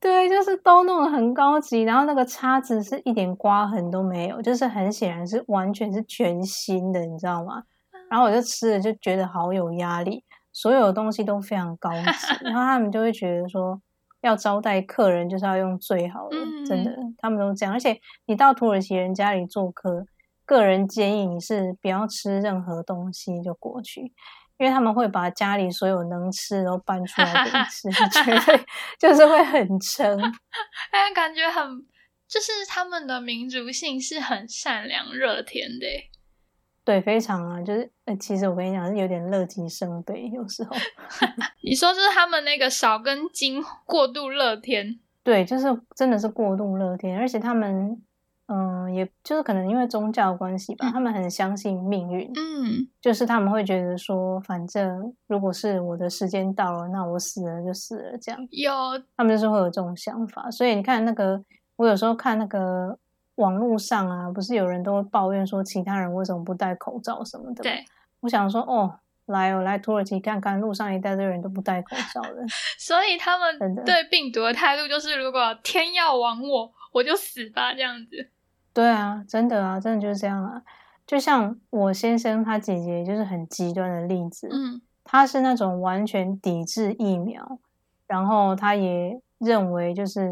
[0.02, 7.64] 对，就是都弄得很高级，然后那个叉子是一点刮痕都没有，就是很显然是完全是全新的，你知道吗？
[8.10, 10.24] 然后我就吃了，就觉得好有压力，
[10.54, 13.82] 所有东西都非常高级， 然后他们就会觉得说，
[14.22, 17.74] 要招待客人就是要用最好的，真的，他们都这样。
[17.74, 20.06] 而且你到土耳其人家里做客，
[20.46, 24.14] 个人建议你是不要吃任何东西就过去。
[24.58, 28.66] 因为他们会把家里所有能吃的都搬出来给你吃，绝对
[29.00, 30.20] 就是会很撑。
[30.92, 31.88] 哎，感觉很，
[32.28, 35.88] 就是他们的民族性是很善良、热天的。
[36.90, 40.76] 对，非常啊，就是呃，其实我跟你讲是有点乐极生悲，有时候。
[41.62, 45.00] 你说就是他们那个少根筋，过度乐天。
[45.24, 48.02] 对，就是真的是过度乐天，而且他们。
[48.48, 52.28] 嗯，也就是可能因为宗教关系吧，他们很相信命运。
[52.36, 58.48] 嗯，就是他们会觉得说，反正如果是我的时间到了，那我死了就死了，这样。
[58.50, 58.72] 有，
[59.16, 60.50] 他们就是会有这种想法。
[60.50, 61.44] 所以你看那个，
[61.76, 62.98] 我有时候看那个
[63.40, 67.64] 网络上啊，不是有人都会抱怨说，其他人为什么不戴口罩什么的。
[67.64, 67.84] 对，
[68.20, 72.46] 我想说，哦，来哦，来土耳其看看，路上一大堆人都不戴口罩的。
[72.78, 78.30] 所以他们对病毒的态度就是，如果天要亡我，我就死吧，这样子。
[78.74, 80.62] 对啊，真的啊，真的就是这样啊。
[81.08, 84.48] 就像我先生他姐姐，就是很极端的例子。
[84.52, 87.58] 嗯，他是那种完全抵制疫苗，
[88.06, 90.30] 然后他也认为就是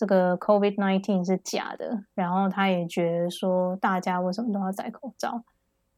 [0.00, 5.44] 这个 COVID nineteen 是假的，然后他也觉得说大家为什么都要戴口罩，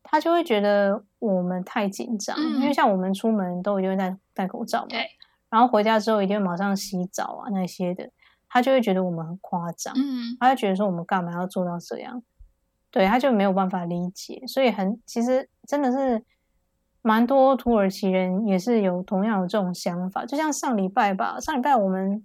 [0.02, 5.06] 他就会觉得我们太紧张，因为像我们出门都一定会戴戴口罩嘛，对，
[5.48, 8.10] 然后回家之后一定会马上洗澡啊那些的。
[8.48, 12.20] 他就会觉得我们很夸张，嗯，他就觉得说我们干嘛要做到这样，
[12.90, 16.24] 对，他就没有办法理解，所以很其实真的是
[17.00, 22.22] 蛮多土耳其人也是有同样有这种想法，就像上礼拜吧，上礼拜我们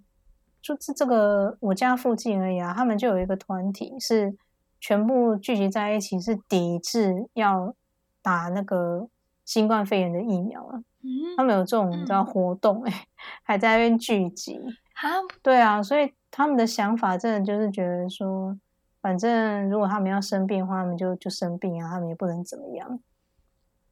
[0.62, 4.36] 就是这个我家附近而已啊，他们就有一个团体是
[4.80, 7.74] 全部聚集在一起，是抵制要
[8.22, 9.08] 打那个
[9.46, 13.08] 新冠肺炎的疫苗啊，嗯，他们有这种你知道活动哎，
[13.44, 14.60] 还在那边聚集。
[14.96, 15.08] 啊，
[15.42, 18.58] 对啊，所以他们的想法真的就是觉得说，
[19.02, 23.00] 反正如果他们要生病的话，他们就就生病啊，他们也不能怎么样。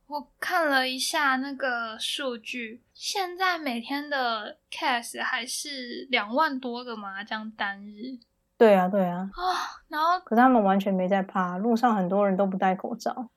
[0.08, 8.20] 我看了一下那个数据，现在每天的 case 还是两万多个麻将单日。
[8.58, 9.30] 对啊，对啊。
[9.34, 13.30] 啊，然后可是他们完全没在怕，路上很多人都不戴口罩，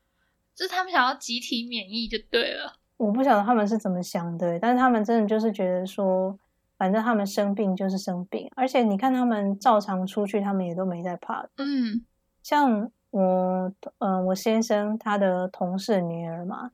[0.55, 2.75] 就是他们想要集体免疫就对了。
[2.97, 6.39] 我不晓得他们是怎么想的，但是他们真的就是觉得说。
[6.77, 11.45] 反正他们生病就是生病，而且你看他们照常出去，他们也都没在怕。
[11.57, 12.07] 嗯，
[12.41, 16.71] 像我，嗯，我先生他的同事女儿嘛，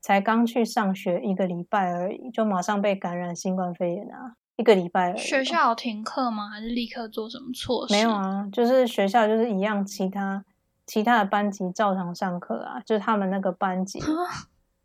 [0.00, 4.36] 才刚去上学一个礼拜而已，就马上被感染新冠肺炎啊！
[4.56, 6.48] 一个礼拜而已，学校停课吗？
[6.48, 7.94] 还是立刻做什么措施？
[7.94, 10.44] 没有啊，就是学校就是一样，其他
[10.86, 14.00] 其他的班级照常上课啊，就是他们那个班级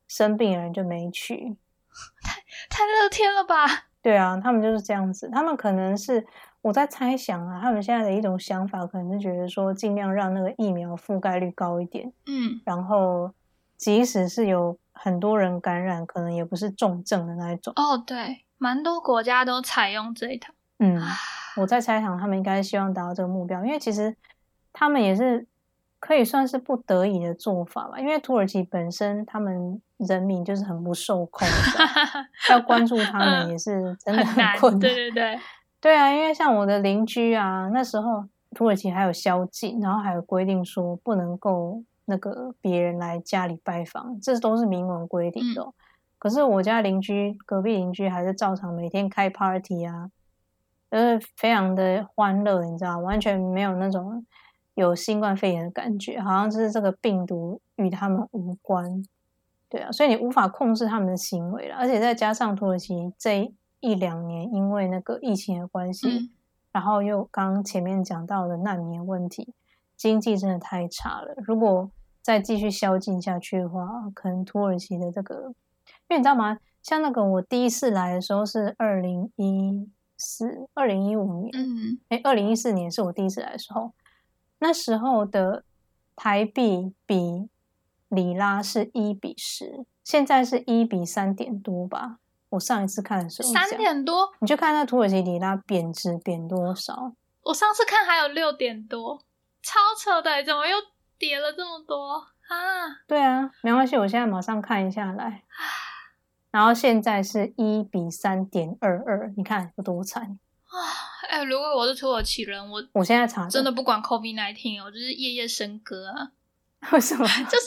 [0.08, 1.56] 生病的人就没去，
[2.22, 3.66] 太太乐天了吧？
[4.02, 5.30] 对啊，他们就是这样子。
[5.32, 6.26] 他们可能是
[6.62, 12.12] 我在猜想啊，他们现在的一种想法，可能是觉得说，尽量让那个疫苗覆盖率高一点。
[12.28, 13.32] 嗯，然后
[13.78, 17.74] 即使是有很多人感染，可能也不是重症的那一种。
[17.76, 20.54] 哦，对，蛮多国家都采用这一套。
[20.80, 21.02] 嗯，
[21.58, 24.16] 我在猜想，他们应该希望达到这个目标，因为其实
[24.72, 25.48] 他们也是。
[26.02, 31.86] 可以算是不得已的做法吧，因为土耳其本身他们人民就是很不受控的，
[32.50, 34.80] 要关注他们也是真的很困难。
[34.80, 35.40] 对对对，
[35.82, 38.24] 对啊，因为像我的邻居啊，那时候
[38.56, 45.68] 土耳其还有宵禁，然后还有规定说不能够那个别人来家里拜访，这都是明文规定的。
[46.20, 50.12] 可是我家邻居隔壁邻居还是照常每天开 party 啊，
[50.90, 54.26] 就是非常的欢乐，你知道，完全没有那种。
[54.76, 59.04] 有新冠肺炎的感觉，好像就是这个病毒与他们无关，
[59.68, 61.76] 对啊，所以你无法控制他们的行为了。
[61.76, 66.32] 而且再加上土耳其这一两年因为那个疫情的关系，
[66.72, 69.54] 然后又刚前面讲到的难民问题，
[69.98, 71.34] 经济真的太差了。
[71.46, 75.54] 如果再继续宵禁下去的话，可能土耳其的这个，
[76.08, 76.60] 因为你知道吗？
[76.82, 83.92] 像那个我第一次来的时候是二零一四、二零一五年，嗯，哎，二零一四年是我第一次来的时候。
[84.60, 85.64] 那时候的
[86.16, 87.50] 台币比
[88.10, 92.20] 里拉是一比十，现在是一比三点多吧。
[92.52, 97.14] 我上一次看的时候，三点多，你就看那土耳其里拉贬值贬多少。
[97.44, 99.20] 我上次看还有六点多，
[99.64, 100.78] 超扯的，怎么又
[101.18, 102.14] 跌了这么多
[102.48, 103.02] 啊？
[103.08, 105.44] 对啊，没关系，我现在马上看一下来。
[106.52, 110.76] 然后现在是一比三点二二，你看有多惨啊！
[111.30, 116.32] 哎，如果我是土耳其人，我我现在查真的不管 COVID nineteen，我就是夜夜笙歌啊！
[116.92, 117.26] 为什么？
[117.26, 117.66] 就是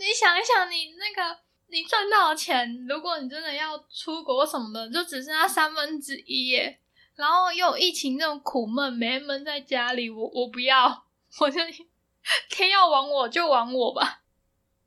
[0.00, 6.78] 你想一想，你那个你赚到的钱，如果你真的要出国什么的，就只剩下三分之一耶。
[7.16, 11.04] 然后又有疫情那种苦闷，每天闷在家里，我我不要，
[11.40, 11.60] 我就
[12.50, 14.22] 天要亡我就亡我吧。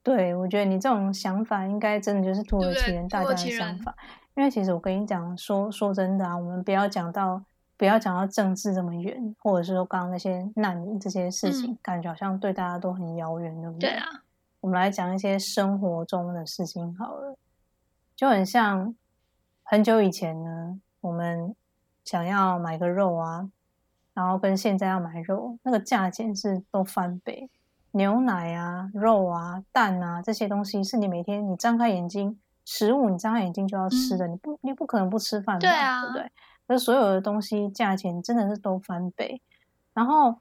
[0.03, 3.95] 对，我觉得你这种想法应该真的就是土耳其人大家的想法，
[4.36, 7.41] 因为其实我跟你讲，说说真的啊，我们不要讲到
[7.78, 13.89] 不要讲到政治这么远，或者是说刚刚那些难民这些事情，感觉好像对大家都很遥远，对不对？
[13.89, 14.23] 对啊。
[14.68, 17.38] 我们来讲一些生活中的事情好了，
[18.18, 18.93] 就很像
[19.63, 21.55] 很久以前呢，我们
[22.03, 23.49] 想要买个肉啊，
[24.13, 27.49] 然后跟现在要买肉，那个价钱是都翻倍。
[27.91, 36.32] 牛奶啊、肉啊、蛋啊这些东西，是你每天你张开眼睛，食物你张开眼睛就要吃的，你不你不可能不吃饭的，对不对？
[36.68, 39.41] 那所有的东西价钱真的是都翻倍。
[39.93, 40.36] 然后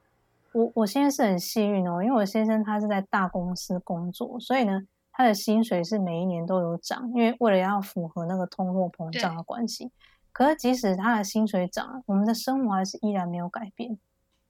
[0.56, 4.80] 我我现在是很幸运哦，因为我先生他是在大公司工作，所以呢，
[5.12, 9.92] 他的薪水是每一年都有涨，因为为了要符合那个通货膨胀的关系。
[10.32, 13.98] 可是即使他的薪水涨，我们的生活还是依然没有改变。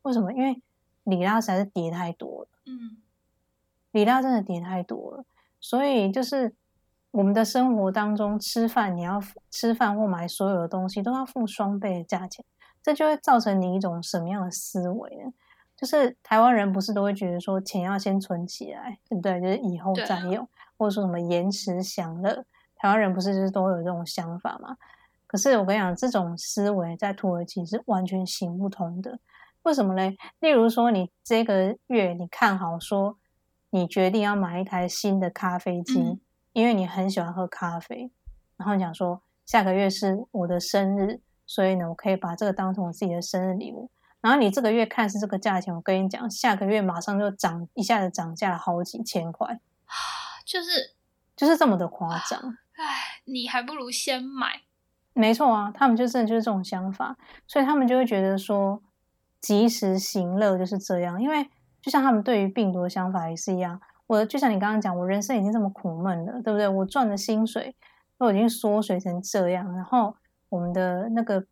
[0.03, 0.33] 为什么？
[0.33, 0.63] 因为
[1.03, 2.49] 里拉实在是跌太多了。
[2.67, 2.99] 嗯，
[3.91, 5.25] 里拉真的跌太多了，
[5.59, 6.55] 所以就是
[7.11, 12.45] 我们的生活当中吃饭，你要吃饭或买所有的东西都要付双倍的价钱，
[12.81, 15.33] 这就会造成你一种什么样的思维呢？
[15.77, 19.41] 就是台湾人不是都会觉得说钱要先存起来，对不对？
[19.41, 20.49] 就是以后再用，
[20.79, 22.45] 或者说什么延迟享乐，
[22.77, 24.77] 台湾人不是就是都有这种想法嘛？
[25.27, 29.19] 可是我跟你讲，这种思维在土耳其是完全行不通的。
[29.65, 30.17] 为什么嘞？
[30.39, 33.19] 例如说，你这个月你看好说，
[33.71, 36.21] 你决定要买一台新的咖啡机，
[36.53, 38.11] 因为你很喜欢喝咖啡。
[38.57, 43.91] 然后你讲说，下个月是我的生日，所以呢，我可以把这个当成我自己的生日礼物。
[44.27, 49.61] 然后你这个月看是这个价钱，我跟你讲，下个月马上就涨，一下子涨价了好几千块，
[50.45, 50.97] 就是
[51.37, 52.59] 就是这么的夸张。
[52.75, 54.63] 唉，你还不如先买。
[55.13, 57.17] 没错啊，他们就真的就是这种想法，
[57.47, 58.83] 所以他们就会觉得说。
[59.39, 61.49] 及时行乐就是这样，因为
[61.81, 63.81] 就像他们对于病毒的想法也是一样。
[64.09, 66.67] 我就像你刚刚讲，我人生已经这么苦闷了，对不对？
[66.67, 67.77] 我赚的薪水
[68.19, 70.17] 都已经缩水成这样，然后
[70.49, 71.47] 我们的那个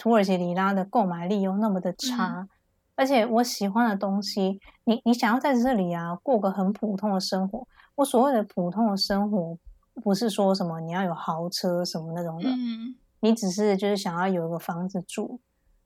[0.00, 2.48] 土耳其里拉的购买力又那么的差，
[2.94, 9.58] 而且我喜欢的东西，你你想要在这里啊过个很普通的生活，我所谓的普通的生活，
[10.02, 15.38] 不是说什么你要有豪车什么那种的，嗯，你只是就是想要有一个房子住。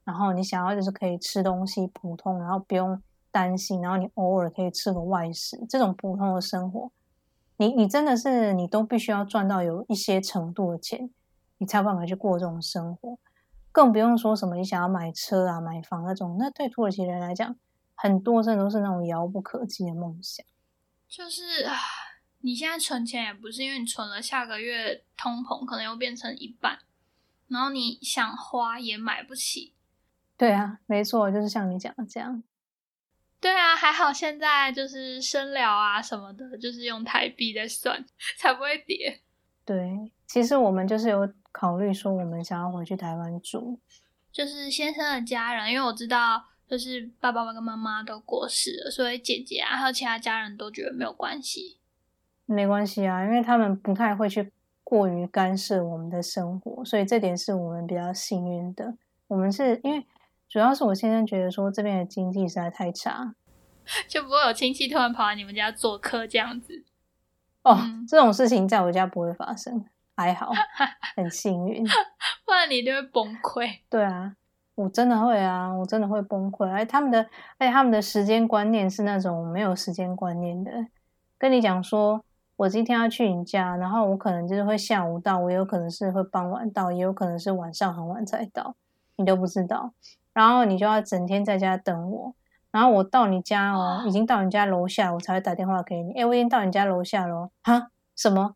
[0.05, 3.03] 然后你想要就是可以吃东西普通，然后不用
[3.33, 6.93] 担心，然后你偶尔可以吃个外食，这种普通的生活，
[7.57, 11.11] 你你真的是你都必须要赚到有一些程度的钱，
[11.57, 13.19] 你才有办法去过这种生活，
[13.75, 17.57] 更不用说什么你想要买车啊、买房那种，那对土耳其人来讲，
[17.97, 20.47] 很多真的都是那种遥不可及的梦想。
[21.09, 21.75] 就是啊，
[22.43, 26.79] 你现在存钱也不是因为你存了，下个月通膨可能又变成一半，
[27.49, 29.75] 然后你想花也买不起。
[30.37, 32.45] 对啊，没错，就是像你讲的这样。
[33.41, 38.05] 对啊，还好现在就是生疗啊什么的，就是用台币在算，
[38.39, 39.20] 才不会跌。
[39.64, 43.79] 对，其实我们就是有考虑说，我们想要回去台湾住。
[44.33, 51.79] 就是先生的家人，因为我知道，就是爸爸跟妈妈都过世了，所以姐姐啊还有其他家人都觉得没有关系。
[52.47, 54.51] 没关系啊，因为他们不太会去
[54.83, 58.97] 过于干涉我们的生活，所以这点是我们比较幸运的。
[59.29, 60.05] 我们是因为。
[60.47, 63.35] 主要是我先生觉得说这边的经济实在太差，
[64.07, 66.85] 就不会有亲戚突然跑来你们家做客这样子。
[67.63, 67.77] 哦，
[68.07, 69.85] 这种事情在我家不会发生，
[70.17, 70.53] 还好，
[71.17, 71.85] 很幸运。
[72.45, 73.81] 不然你就会崩溃。
[73.89, 74.35] 对啊，
[74.75, 76.69] 我真的会啊，我真的会崩溃。
[76.69, 77.21] 而，他们的，
[77.59, 80.71] 而且他们的时间观念是那种没有时间观念的。
[81.37, 82.25] 跟你讲说，
[82.57, 88.77] 我今天要去你家，然后我可能就是会下午到，我有可能是会傍晚到，也有可能是晚上很晚才到，
[89.17, 89.93] 你都不知道。
[90.33, 92.35] 然后你就要整天在家等我，
[92.71, 96.12] 然后我到你家哦，已经到你家楼下，我才会打电话给你。
[96.15, 97.51] 哎，我已经到你家楼下喽。
[97.62, 97.89] 哈？
[98.17, 98.55] 什么？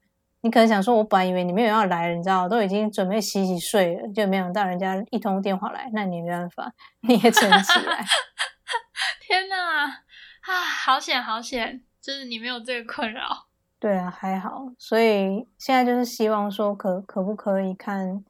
[0.48, 6.72] 你可能想说，我本来以为你没有要来，你知道，都已经准备洗洗睡了，就没想到人家一通电话来，那你没办法，
[7.02, 8.02] 你也撑起来。
[9.20, 9.84] 天哪！
[9.84, 13.48] 啊，好险好险，就是你没有这个困扰。
[13.78, 14.72] 对啊，还好。
[14.78, 18.24] 所以现在就是希望说，可可不可以看？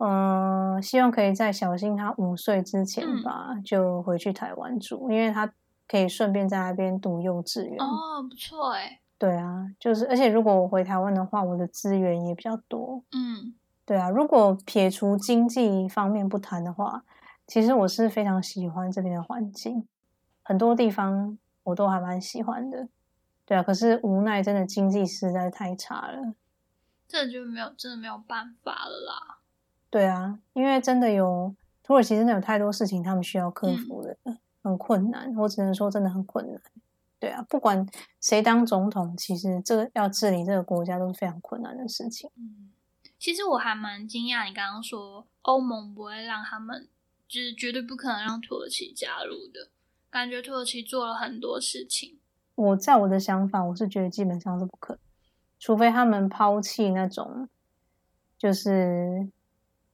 [0.00, 5.50] 嗯，希望可以在小新他五岁之前吧，就回去台湾住，因为他
[5.88, 7.78] 可以顺便在那边读幼稚园。
[7.78, 8.98] 哦，不错哎。
[9.22, 13.04] 对啊，就是而且如果我回台湾的话，我的资源也比较多。
[13.12, 13.54] 嗯，
[13.86, 17.04] 对啊，如果撇除经济方面不谈的话，
[17.46, 19.86] 其实我是非常喜欢这边的环境，
[20.42, 22.88] 很多地方我都还蛮喜欢的。
[23.46, 26.34] 对啊，可是无奈真的经济实在太差了，
[27.06, 29.38] 这就没有真的没有办法了啦。
[29.88, 31.54] 对啊，因为真的有
[31.84, 34.16] 土耳其真的有太多事情他们需要克服的，
[34.64, 35.32] 很困难。
[35.36, 36.60] 我只能说真的很困难。
[37.22, 37.88] 对啊，不管
[38.20, 42.28] 谁当总统，其实这个要治理这个国家都是非常困难的事情。
[42.34, 42.72] 嗯，
[43.16, 46.88] 其实我还蛮惊讶，你刚刚说欧盟不会让他们，
[47.28, 49.68] 就是绝对不可能让土耳其加入的，
[50.10, 52.18] 感觉土耳其做了很多事情。
[52.56, 55.00] 我在我的想法，我是觉得基本上是不可能，
[55.60, 57.48] 除非他们抛弃那种，
[58.36, 59.30] 就是。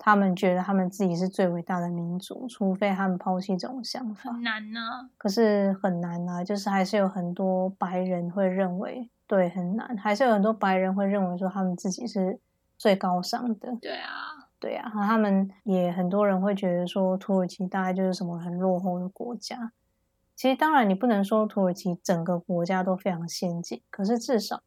[0.00, 4.32] 他们觉得他们自己是最伟大的民族，除非他们抛弃这种想法。
[4.32, 12.38] 很难呢，可是很难啊，就是还是有很多白人会认为，对，很难，还是有很多白人会认为说他们自己是
[12.78, 13.76] 最高尚的。
[13.82, 14.08] 对啊，
[14.60, 19.72] 对啊，他们也很多人会觉得说土耳其大概就是什么很落后的国家。
[20.36, 24.62] 其实当然你不能说土耳其整个国家都非常先进，可是至少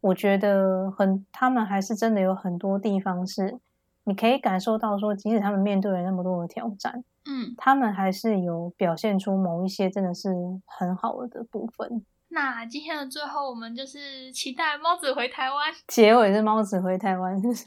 [0.00, 3.60] 我觉得很，他们还是真的有很多地方是。
[4.04, 10.30] 你可以感受到，说即使他们面对了那么多的挑战，嗯，他们还是有表现出某一些真的是
[10.64, 12.04] 很好的部分。
[12.28, 15.72] 那今天的最后，我们就是期待猫子回台湾。
[15.86, 17.66] 结尾是猫子回台湾，就是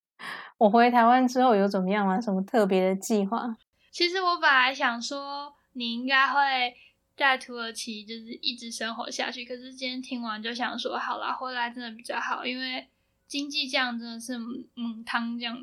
[0.58, 2.20] 我回台湾之后有怎么样吗？
[2.20, 3.56] 什么特别的计划？
[3.90, 6.74] 其实我本来想说，你应该会
[7.16, 9.44] 在土耳其就是一直生活下去。
[9.44, 12.86] 可是今天听完就想说，好啦，回来真的比较好，因为。
[13.30, 14.36] 经济这样真的是
[14.74, 15.56] 嗯汤这样。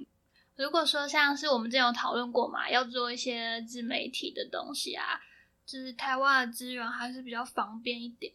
[0.55, 5.20] 如果说像是我们之前有讨论过嘛，要做一些自媒体的东西啊，
[5.65, 8.32] 就是台湾的资源还是比较方便一点。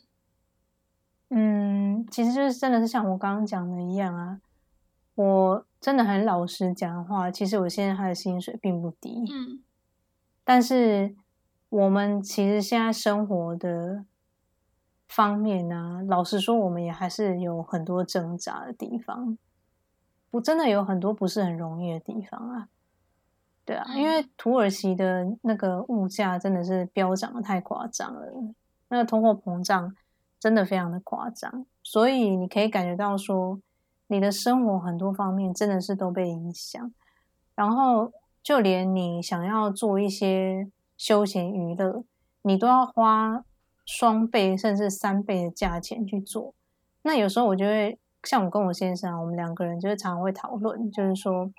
[1.31, 4.43] 嗯，其实就是真的是像我刚刚讲的一样啊，
[5.15, 9.63] 我真的很老实讲话，其实我现在他的薪水并不低，嗯，
[10.45, 11.17] 但是
[11.71, 14.05] 我们其实现在生活的。
[15.15, 19.37] 方面呢，老实说，我们也还是有很多挣扎的地方，
[20.31, 22.69] 不真的有很多不是很容易的地方啊。
[23.67, 28.33] 对啊，因为土耳其的那个物价真的是飙涨的太夸张了，
[28.89, 29.95] 那个通货膨胀
[30.41, 33.61] 真的非常的夸张，所以你可以感觉到说，
[34.07, 36.91] 你的生活很多方面真的是都被影响，
[37.55, 38.11] 然后
[38.43, 42.03] 就连你想要做一些休闲娱乐，
[42.41, 43.45] 你都要花。
[43.85, 46.55] 双倍甚至三倍的价钱去做，
[47.03, 51.51] 那有时候我就会像我跟我先生，我们两个人就是常常会讨论，就是说，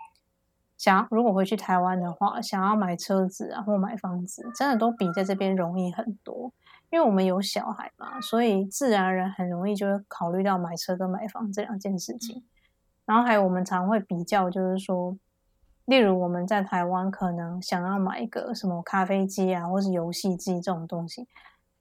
[0.78, 6.51] 想如果回去台湾的话，想要买车子啊或买房子，真的都比在这边容易很多。
[6.89, 12.43] 因为我们有小孩嘛，所以自然而然很容易就会考虑到买车跟买房这两件事情。
[13.05, 15.17] 然后还有我们常会比较，就是说，
[15.86, 21.28] 例如我们在台湾可能想要买一个什么咖啡机啊，或是游戏机这种东西。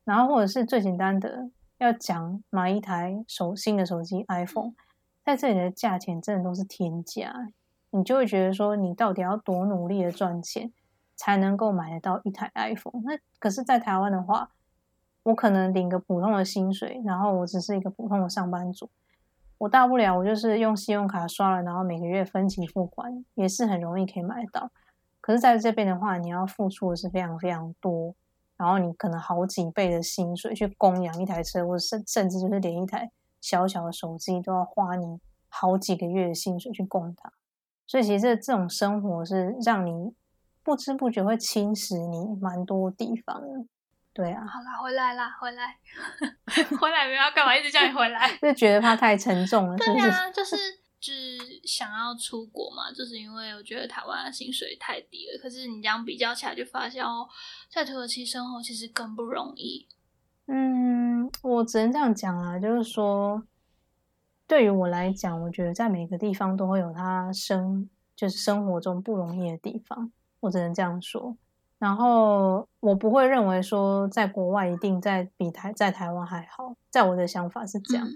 [0.05, 4.73] 然后，或者是最简单的，要讲买一台手新的手机 iPhone，
[5.25, 7.33] 在这里的价钱真的都是天价，
[7.91, 10.73] 你就会觉得说，你到底要多努力的赚钱，
[11.15, 13.03] 才能够买得到一台 iPhone？
[13.05, 14.51] 那可是，在台湾的话，
[15.23, 18.91] 我可能领个普通的薪水，然后我只是一个普通的上班族，
[19.59, 24.73] 我大不了我就是用信用卡刷了，然后每个月分期付款，也是很容易可以买到。
[25.21, 28.17] 可是在这边的话，你要付出的是非常非常多。
[28.63, 33.11] 然后你可能好几倍的薪水去供养一台车，或者甚甚至就是连一台
[33.41, 37.33] 小小的手机都要花你好几个月的薪水去供它，
[37.89, 40.15] 所以其实这这种生活是让你
[40.63, 43.67] 不知不觉会侵蚀你蛮多地方的。
[44.13, 45.77] 对啊，好啦，回来啦，回来，
[46.79, 47.57] 回来没有要干嘛？
[47.57, 49.77] 一直叫你回来， 就觉得怕太沉重了。
[49.77, 50.82] 对啊，就是。
[51.03, 55.39] 就是想要出国嘛，就是因为我觉得台湾的薪水太低了。
[55.43, 57.29] 可是你这样比较起来，就发现哦，
[57.69, 59.89] 在土耳其生活其实更不容易。
[60.47, 63.43] 嗯，我只能这样讲啊，就是说，
[64.47, 70.13] 对于我来讲，我觉得在每个地方都会有他生，就是生活中不容易的地方。
[70.39, 71.37] 我只能这样说。
[71.81, 76.77] 然后我不会认为说，在国外一定在比台在台湾还好。
[76.91, 78.07] 在我的想法是这样，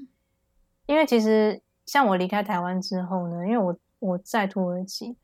[0.86, 1.60] 因为其实。
[1.86, 5.16] 像我离开台湾之后呢，因为我我在土耳其，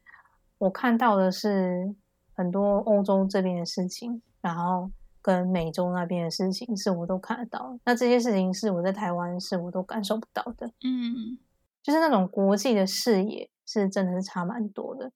[0.59, 1.95] 我看到的是
[2.35, 4.91] 很多欧洲这边的事情，然后
[5.21, 7.79] 跟美洲那边的事情是我都看得到。
[7.85, 10.69] 那这些事情是我在台湾是我都感受不到的。
[10.83, 11.39] 嗯，
[11.83, 15.13] 就是那种国际的视野是真的是差蛮多的。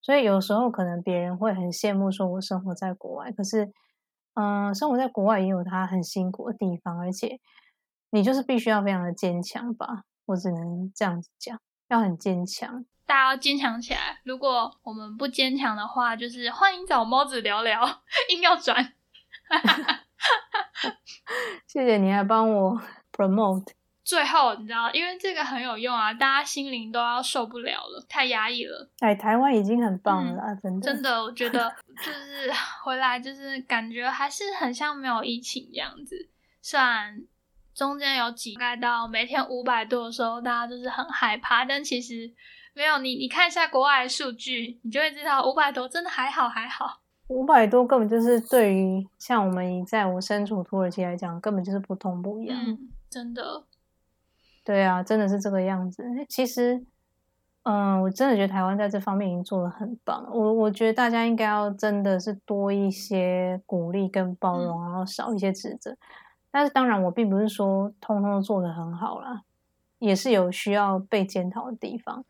[0.00, 3.72] 所以有时候可能别人会很羡慕说我生活在国外，可是
[4.34, 7.38] 嗯，生活在国外也有它很辛苦的地方，而且
[8.10, 11.58] 你就是必须要非常的坚强吧，我只能这样子讲，
[11.88, 12.84] 要很坚强。
[13.04, 14.20] 大家要坚强起来。
[14.24, 18.94] 如果我们不坚强的话，就是欢迎找猫子聊聊，硬要转。
[21.66, 22.80] 谢谢你还帮我
[23.12, 23.72] promote。
[24.04, 28.90] 最后，你知道，因为这个很有用啊，大家心灵都要受不了了，太压抑了。
[29.00, 30.92] 哎，台湾已经很棒了啦，真的。
[30.92, 31.72] 真的，我觉得
[32.04, 32.50] 就是
[32.82, 36.28] 回来，就是感觉还是很像没有疫情这样子。
[36.60, 37.22] 虽然
[37.74, 42.32] 中间有几盖到每天五百多的时候，大家就是很害怕，但其实
[42.74, 47.00] 没有你，你看一下国外的数据，你就会知道五百多真的还好还好。
[47.28, 52.58] 五百多根本就是对于像我们在我身处土耳其来讲，根本就是不痛不痒。
[52.66, 53.64] 嗯，真的。
[54.64, 56.04] 对啊，真的是这个样子。
[56.28, 56.84] 其实，
[57.62, 60.28] 嗯，我真的觉得台湾在这方面已经做的很棒。
[60.30, 65.96] 我我觉得大家应该要真的是多一些鼓励跟包容，然后少一些指责。
[66.52, 69.42] 但是当然，我并不是说通通做的很好啦，
[69.98, 72.24] 也是有需要被检讨的地方。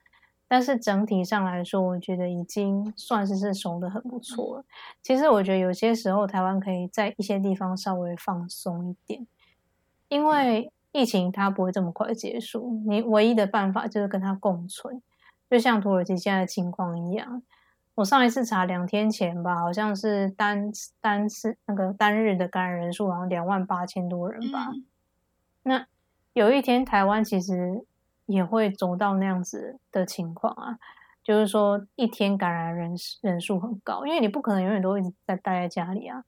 [0.48, 4.64] 但是整体上来说，我觉得已经算是是熟的很不错了。
[5.02, 9.26] 其实我觉得有些时候台湾可以在一些地方稍微放松一点，
[10.08, 10.72] 因为。
[10.94, 15.00] 疫情它不会这么快结束，你唯一的办法就是跟它共存，
[15.48, 17.42] 就像土耳其现在的情况一样。
[17.94, 20.70] 我上一次查两天前吧，好像是单
[21.00, 24.72] 单次那个单日的感染人数好像两万八千多人吧。
[25.62, 25.86] 那
[26.32, 27.84] 有一天台湾其实
[28.26, 30.78] 也会走到那样子的情况啊，
[31.22, 36.24] 就是说一天感染人人数很高，因为你不可能永远都一直在待在家里啊，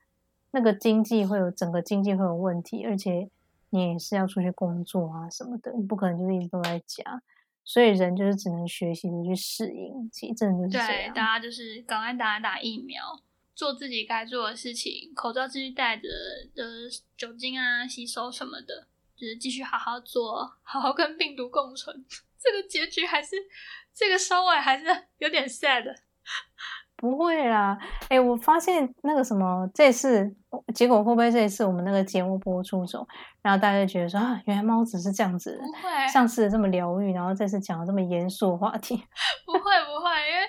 [0.51, 3.31] 那个经济会有整个经济会有问题，而且。
[3.71, 7.21] 你也是要出去工作啊什么的，你不可能就是一直都在家，
[7.65, 10.11] 所以人就是只能学习的去适应。
[10.13, 13.23] 其实真的就是对，大家就是赶快打打疫苗，
[13.55, 16.09] 做自己该做的事情，口罩继续戴着，
[16.57, 18.87] 呃，酒精啊、洗手什么的，
[19.17, 22.05] 就是继续好好做，好好跟病毒共存。
[22.39, 23.37] 这个结局还是
[23.95, 24.85] 这个收尾还是
[25.19, 25.97] 有点 sad。
[27.05, 27.79] 不会啦，
[28.09, 30.35] 哎，我发现那个什么，这次
[30.75, 33.07] 结果会不会这一次我们那个节目播出之后，
[33.43, 38.97] 然后大家就觉得说啊，原来猫子是这样子，不会，上次这么疗愈，然后这次讲了这么严肃的话题，
[39.45, 40.47] 不会不会，因为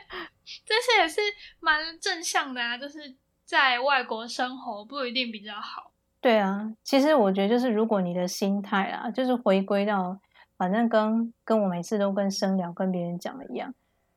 [0.66, 1.20] 这次也是
[1.60, 5.92] 蛮正向的啊，就是在外国生活不一定比较好。
[6.22, 10.18] 对啊，其实我觉得就是如果你的心态啊，就是回归到，
[10.58, 13.74] 反正跟跟我每次都跟生聊跟别人讲的一样，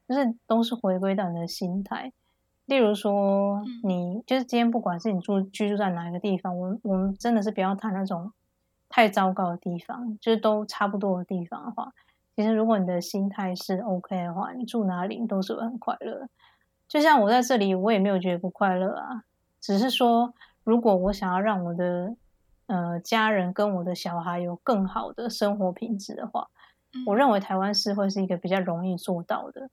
[0.09, 2.13] 就是都是回归到你的心态。
[2.69, 8.31] 例如说，你就是今天不管是你住居住在哪一个地方，我我们真的是不要谈那种
[8.91, 11.91] 太糟糕的地方，就是都差不多的地方的话，
[12.37, 16.29] 其实如果你的心态是 OK 的话，你住哪里都是很快乐。
[16.87, 19.25] 就像我在这里，我也没有觉得不快乐啊，
[19.63, 22.15] 只是说，如果我想要让我的
[22.67, 26.49] 呃家人跟我的小孩有更好的生活品质的话，
[27.07, 29.71] 我认为台湾是会是一个比较容易做到的。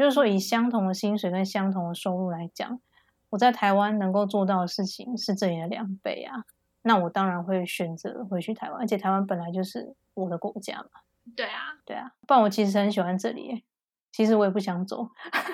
[0.00, 2.80] 就是说，以相同的薪水跟相同的收入来讲，
[3.28, 6.44] 我在台湾能够做到的事情是这里的两倍啊。
[6.80, 11.02] 那我当然会选择回去台湾，而且台湾本来就是我的国家嘛。
[11.36, 12.12] 对啊，对啊。
[12.26, 13.62] 不然我其实很喜欢这里，
[14.10, 15.06] 其实我也不想走。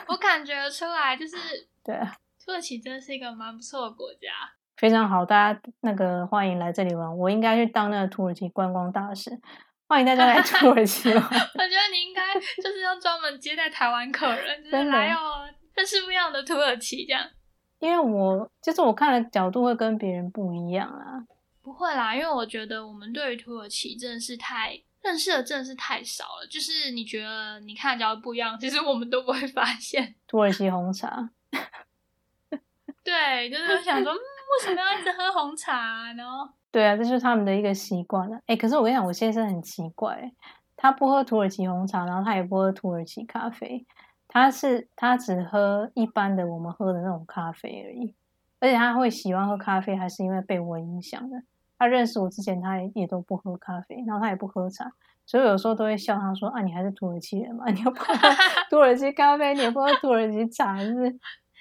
[0.07, 1.37] 我感觉出来，就是
[1.83, 4.29] 对啊，土耳其真的是一个蛮不错的国家，
[4.77, 7.19] 非常好，大家那个欢迎来这里玩。
[7.19, 9.41] 我应该去当那个土耳其观光大使。
[9.89, 11.17] 欢迎大家来土耳其玩。
[11.23, 17.25] 我觉得你应该就是要专门接待台湾客人，就是来哦，这是不一样的土耳其这样。
[17.79, 21.23] 因为我就是我看的角度会跟别人不一样啊。
[21.63, 26.47] 不会啦，因为我觉得我们对于土耳其真的是太认识的，真的是太少了。
[26.51, 30.17] 就是你觉得你看的角度不一样，其实我们都不会发现。
[30.27, 31.31] 土耳其红茶。
[33.05, 34.19] 对，就是想说，为
[34.65, 36.25] 什么要一直喝红茶呢？
[36.77, 38.39] 对啊，这是他们的一个习惯了。
[38.45, 40.31] 哎，可是我跟你讲，我先生很奇怪，
[40.77, 43.87] 他不喝土耳其红茶，然后他也不喝土耳其咖啡，
[44.29, 48.15] 他是他只喝一般的我们喝的那种咖啡而已。
[48.61, 51.43] 而且他会喜欢喝咖啡，还是因为被我影响的。
[51.79, 54.93] 他认识我之前，他也也都不喝咖啡，然后他也不喝茶，
[55.25, 57.71] 所以有时候都会笑他说：“啊，你还是土耳其人嘛？
[57.71, 58.13] 你又不喝
[58.69, 61.19] 土耳其咖啡，你又不喝土耳其茶，是？”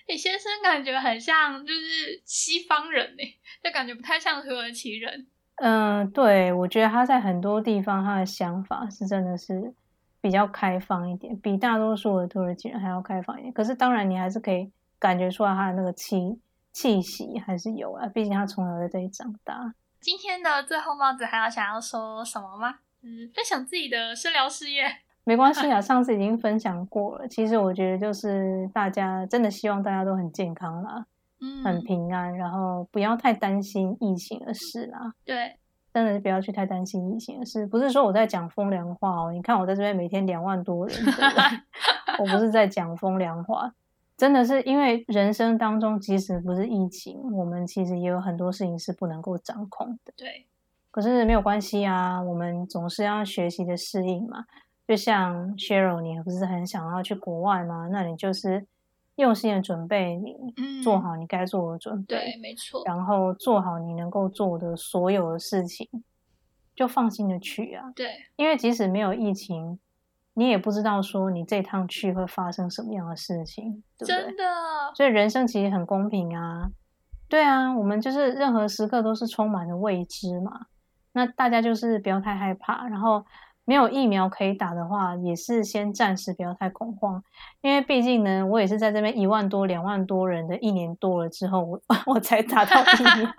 [0.08, 3.24] 你先生感觉很像就是西方人呢，
[3.64, 5.28] 就感觉不太像土耳其人。
[5.56, 9.74] 嗯，对，我觉得他在很多地方他的想法是真的是
[10.22, 13.53] 比较开放一点，比大多数的土耳其人还要开放一点。
[13.53, 16.39] 可是当然，你还是可以感觉出来他的那个气
[16.72, 19.74] 气息还是有啊，毕竟他从小在这里长大。
[20.01, 22.80] 今天的最后帽子还要想要说什么吗？
[23.01, 24.97] 嗯，分享自己的治疗事业。
[25.26, 27.28] 没关系啊，上次已经分享过了。
[27.28, 31.05] 其实我觉得就是大家真的希望大家都很健康啦。
[31.41, 35.13] 嗯，很平安，然后不要太担心疫情的事啦。
[35.26, 35.57] 对，
[35.93, 39.34] 真的是不要去太担心疫情的事，不是说我在讲风凉话哦。
[39.34, 40.95] 你看我在这边每天两万多人？
[42.19, 43.73] 我不是在讲风凉话，
[44.15, 50.13] 真的是因为人生当中，即使不是疫情，我们其实也有很多事情是不能够掌控的。
[50.15, 50.45] 对，
[50.89, 54.45] 可是没有关系啊，我们总是要学习的适应嘛。
[54.88, 57.88] 就像 Cheryl，你不是很想要去国外吗？
[57.91, 58.65] 那你就是
[59.15, 65.89] 用心的准备，你嗯，做好你该做的准备，对，没错，然后做好你能够做的所有的事情，
[66.75, 67.91] 就放心的去啊。
[67.95, 69.79] 对，因为即使没有疫情，
[70.33, 74.36] 你也不知道说你这趟去会发生什么样的事情，对不对真？
[74.36, 74.43] 的，
[74.93, 76.69] 所以人生其实很公平啊。
[77.27, 80.67] 对啊，我们就是任何时刻都是充满了未知嘛。
[81.13, 83.25] 那大家就是不要太害怕，然后
[83.66, 87.24] 没有疫苗可以打的话，也是先暂时不要太恐慌，
[87.61, 93.34] 因为毕竟呢，我也是在这边一万多、两万多人的一年多了之后，我 我才打到疫苗。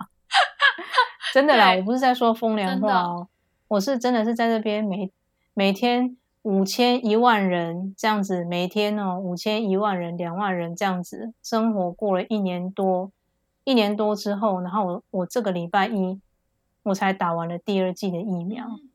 [1.33, 3.27] 真的啦，我不是在说风凉话哦，
[3.69, 5.11] 我是真的是在这边每
[5.53, 13.11] 每天五千一万人这样子，每天哦五千一万人、两万人这样子生活过了一年多，
[13.63, 16.19] 一年多之后，然后我我这个礼拜一
[16.83, 18.89] 我才打完了第二季的疫苗，嗯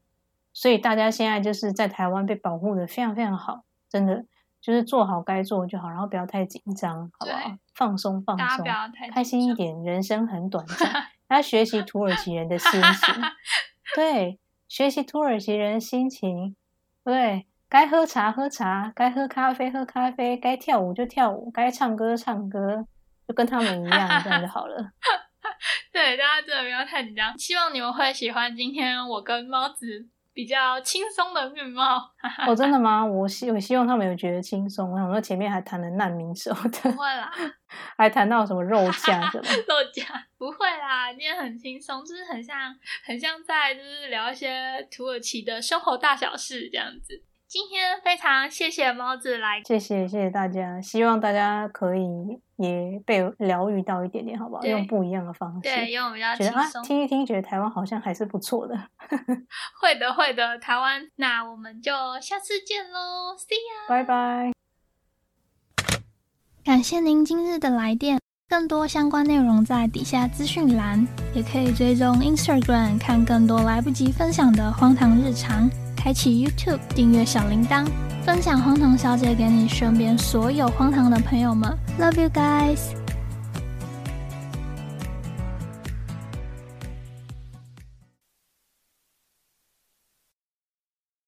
[0.52, 4.24] 所以大家现在就是在台湾被保护的非常非常好，真的
[4.60, 7.56] 就是做好该做就好，然后不要太紧张，好不好？
[7.74, 11.06] 放松放松不，要太开心一紧点，人生很短暂。
[11.32, 13.14] 要学习土耳其人的心情，
[13.96, 14.38] 对，
[14.68, 16.54] 学习土耳其人的心情，
[17.02, 22.86] 对，该喝茶喝茶，该喝咖啡喝咖啡，该跳舞就跳舞，该唱歌唱歌，
[23.26, 24.76] 就跟他们一样，这样就好了。
[24.76, 24.92] 张
[25.90, 27.36] 对，大家真的不要太紧张。
[27.38, 32.10] 希望你们会喜欢今天我跟猫子比较轻松的面貌。
[32.46, 33.04] 哦，真的吗？
[33.04, 34.90] 我希我希望他们有觉得轻松。
[34.92, 37.30] 我想说前面还谈了难民什么的不，会啦，
[37.96, 39.44] 还谈到什么肉价 什么。
[39.68, 42.74] 肉价不会啦，今天很轻松，就是很像
[43.04, 47.22] 很像在就是聊一些土耳其的生活大小事这样子。
[47.52, 52.08] 今天非常谢谢猫子来，谢谢谢谢大家，希望大家可以
[52.56, 54.62] 也被疗愈到一点点，好不好？
[54.62, 56.82] 用不一样的方式，对，因为我比较觉得啊轻松。
[56.82, 58.74] 听一听，觉得台湾好像还是不错的。
[59.78, 61.92] 会的，会的，台湾，那我们就
[62.22, 63.86] 下次见喽，See you，。
[63.86, 64.52] 拜拜。
[66.64, 75.68] 感谢您今日的来电，更多相关内容在底下资讯栏，也可以追踪 Instagram 看更多来不及分享的荒唐日常。
[76.02, 77.86] 开启 YouTube 订阅小铃铛，
[78.26, 81.72] 分享荒唐小姐给你身边所有荒唐的朋友们。
[81.96, 83.01] Love you guys。